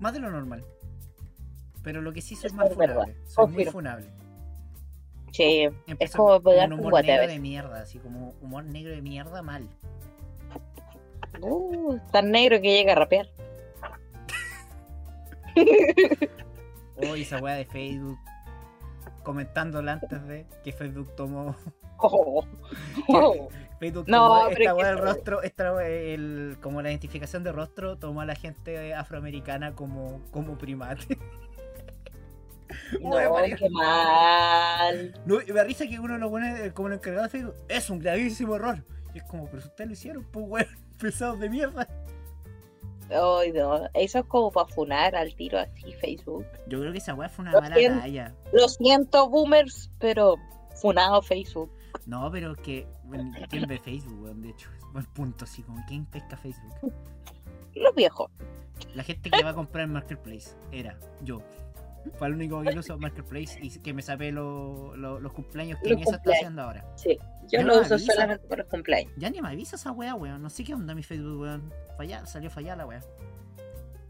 [0.00, 0.64] Más de lo normal.
[1.82, 3.16] Pero lo que sí soy más funable.
[3.26, 4.06] Soy muy funable.
[5.32, 9.42] Sí, es como pegar un humor negro de mierda, así como humor negro de mierda
[9.42, 9.68] mal.
[11.40, 13.28] Uh, tan negro que llega a rapear.
[16.96, 18.18] oh, esa weá de Facebook
[19.28, 21.54] comentándolo antes de que Facebook tomó.
[22.00, 22.44] Oh,
[23.08, 23.48] oh.
[23.80, 28.24] Facebook tomó esta weá del rostro, esta el, como la identificación de rostro, tomó a
[28.24, 31.18] la gente afroamericana como, como primate.
[33.00, 35.12] No, qué mal.
[35.26, 37.56] No, me risa que uno lo pone eh, como el encargado de Facebook.
[37.68, 38.84] Es un gravísimo error.
[39.12, 40.68] Y es como, pero ustedes lo hicieron, pues weón,
[41.00, 41.88] pesados de mierda.
[43.10, 43.88] Ay, no.
[43.94, 46.46] Eso es como para funar al tiro así Facebook.
[46.66, 48.34] Yo creo que esa weá fue una mala talla.
[48.52, 50.36] Lo siento, boomers, pero
[50.74, 51.70] funado Facebook.
[52.06, 52.86] No, pero que.
[53.48, 54.42] ¿Quién ve Facebook, weón?
[54.42, 56.92] De hecho, buen punto, así como ¿quién pesca Facebook?
[57.74, 58.30] Los viejos.
[58.94, 61.42] La gente que va a comprar en Marketplace era yo.
[62.16, 66.30] Fue el único que uso Marketplace y que me sabé los cumpleaños que Inés está
[66.32, 66.84] haciendo ahora.
[66.96, 67.18] Sí,
[67.50, 69.12] yo lo uso solamente para los cumpleaños.
[69.16, 70.42] Ya ni me avisa esa weá, weón.
[70.42, 71.72] No sé qué onda mi Facebook, weón.
[71.96, 73.00] Falla, salió fallada la weá.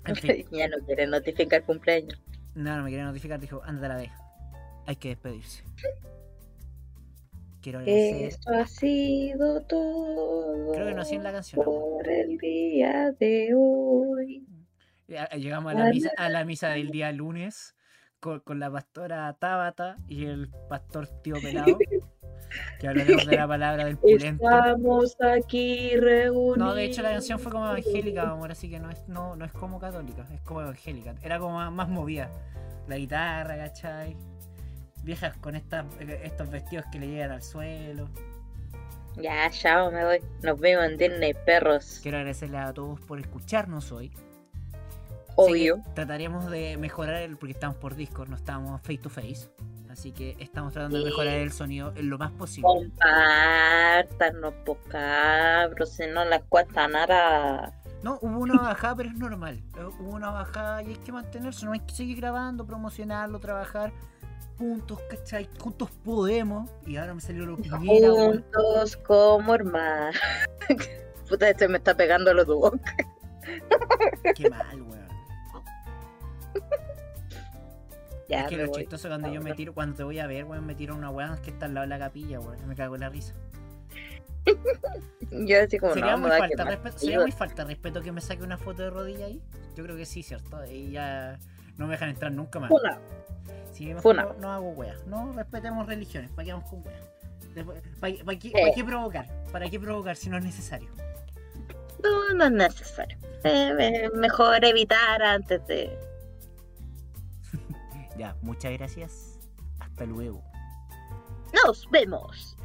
[0.52, 2.20] ya no quiere notificar cumpleaños.
[2.54, 4.10] No, no me quiere notificar, dijo, anda la vez.
[4.86, 5.62] Hay que despedirse.
[7.60, 8.28] Quiero agradecer.
[8.28, 10.72] Esto ha sido todo.
[10.72, 11.64] Creo que no hacía en la canción.
[11.64, 14.46] Por el día de hoy.
[15.36, 17.74] Llegamos a la misa, a la misa del día lunes
[18.20, 21.78] con, con la pastora Tabata y el pastor tío pelado.
[22.80, 24.44] que hablaremos de la palabra del pulento.
[24.44, 26.58] Estamos aquí reunidos.
[26.58, 29.44] No, de hecho la canción fue como evangélica, amor, así que no es, no, no
[29.44, 31.14] es como católica, es como evangélica.
[31.22, 32.30] Era como más, movida.
[32.86, 34.16] La guitarra, ¿cachai?
[35.02, 38.08] Viejas con estas, estos vestidos que le llegan al suelo.
[39.16, 40.20] Ya, chao, me voy.
[40.42, 41.98] Nos vemos en Disney, perros.
[42.02, 44.12] Quiero agradecerle a todos por escucharnos hoy.
[45.38, 45.82] Obvio.
[45.94, 49.48] trataremos de mejorar, porque estamos por Discord, no estamos face to face.
[49.88, 52.68] Así que estamos tratando de mejorar el sonido en lo más posible.
[52.68, 57.72] Compartanos, po cabros, si no les cuesta nada.
[58.02, 59.62] No, hubo una bajada, pero es normal.
[60.00, 63.92] Hubo una bajada y hay que mantenerse, no hay que seguir grabando, promocionarlo, trabajar
[64.58, 65.48] juntos, ¿cachai?
[65.58, 66.70] Juntos podemos.
[66.86, 68.14] Y ahora me salió lo primero.
[68.14, 70.16] Juntos como hermanos.
[71.28, 72.72] Puta, este me está pegando los dos.
[74.34, 74.82] Qué mal,
[78.28, 80.74] es que lo chistoso cuando yo me tiro, cuando te voy a ver, weón, me
[80.74, 82.66] tiro una weón que está al lado de la capilla, weón.
[82.66, 83.34] Me cago en la risa.
[85.30, 88.42] yo así como sería, muy falta respeto, sería muy falta de respeto que me saque
[88.42, 89.42] una foto de rodilla ahí.
[89.74, 90.64] Yo creo que sí, cierto.
[90.66, 91.38] Y ya
[91.76, 92.68] no me dejan entrar nunca más.
[92.68, 92.98] Funa.
[93.72, 95.06] Sí, no, no, hago weas.
[95.06, 96.30] No respetemos religiones.
[96.30, 97.02] ¿Para qué vamos con weas?
[98.00, 99.26] ¿Para, qué, ¿Para, qué, provocar?
[99.50, 100.90] ¿Para qué provocar si no es necesario?
[102.02, 103.18] No, no es necesario.
[103.44, 105.96] Eh, mejor evitar antes de
[108.18, 109.38] ya, muchas gracias.
[109.78, 110.42] Hasta luego.
[111.64, 112.56] Nos vemos.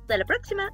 [0.00, 0.70] Hasta la próxima.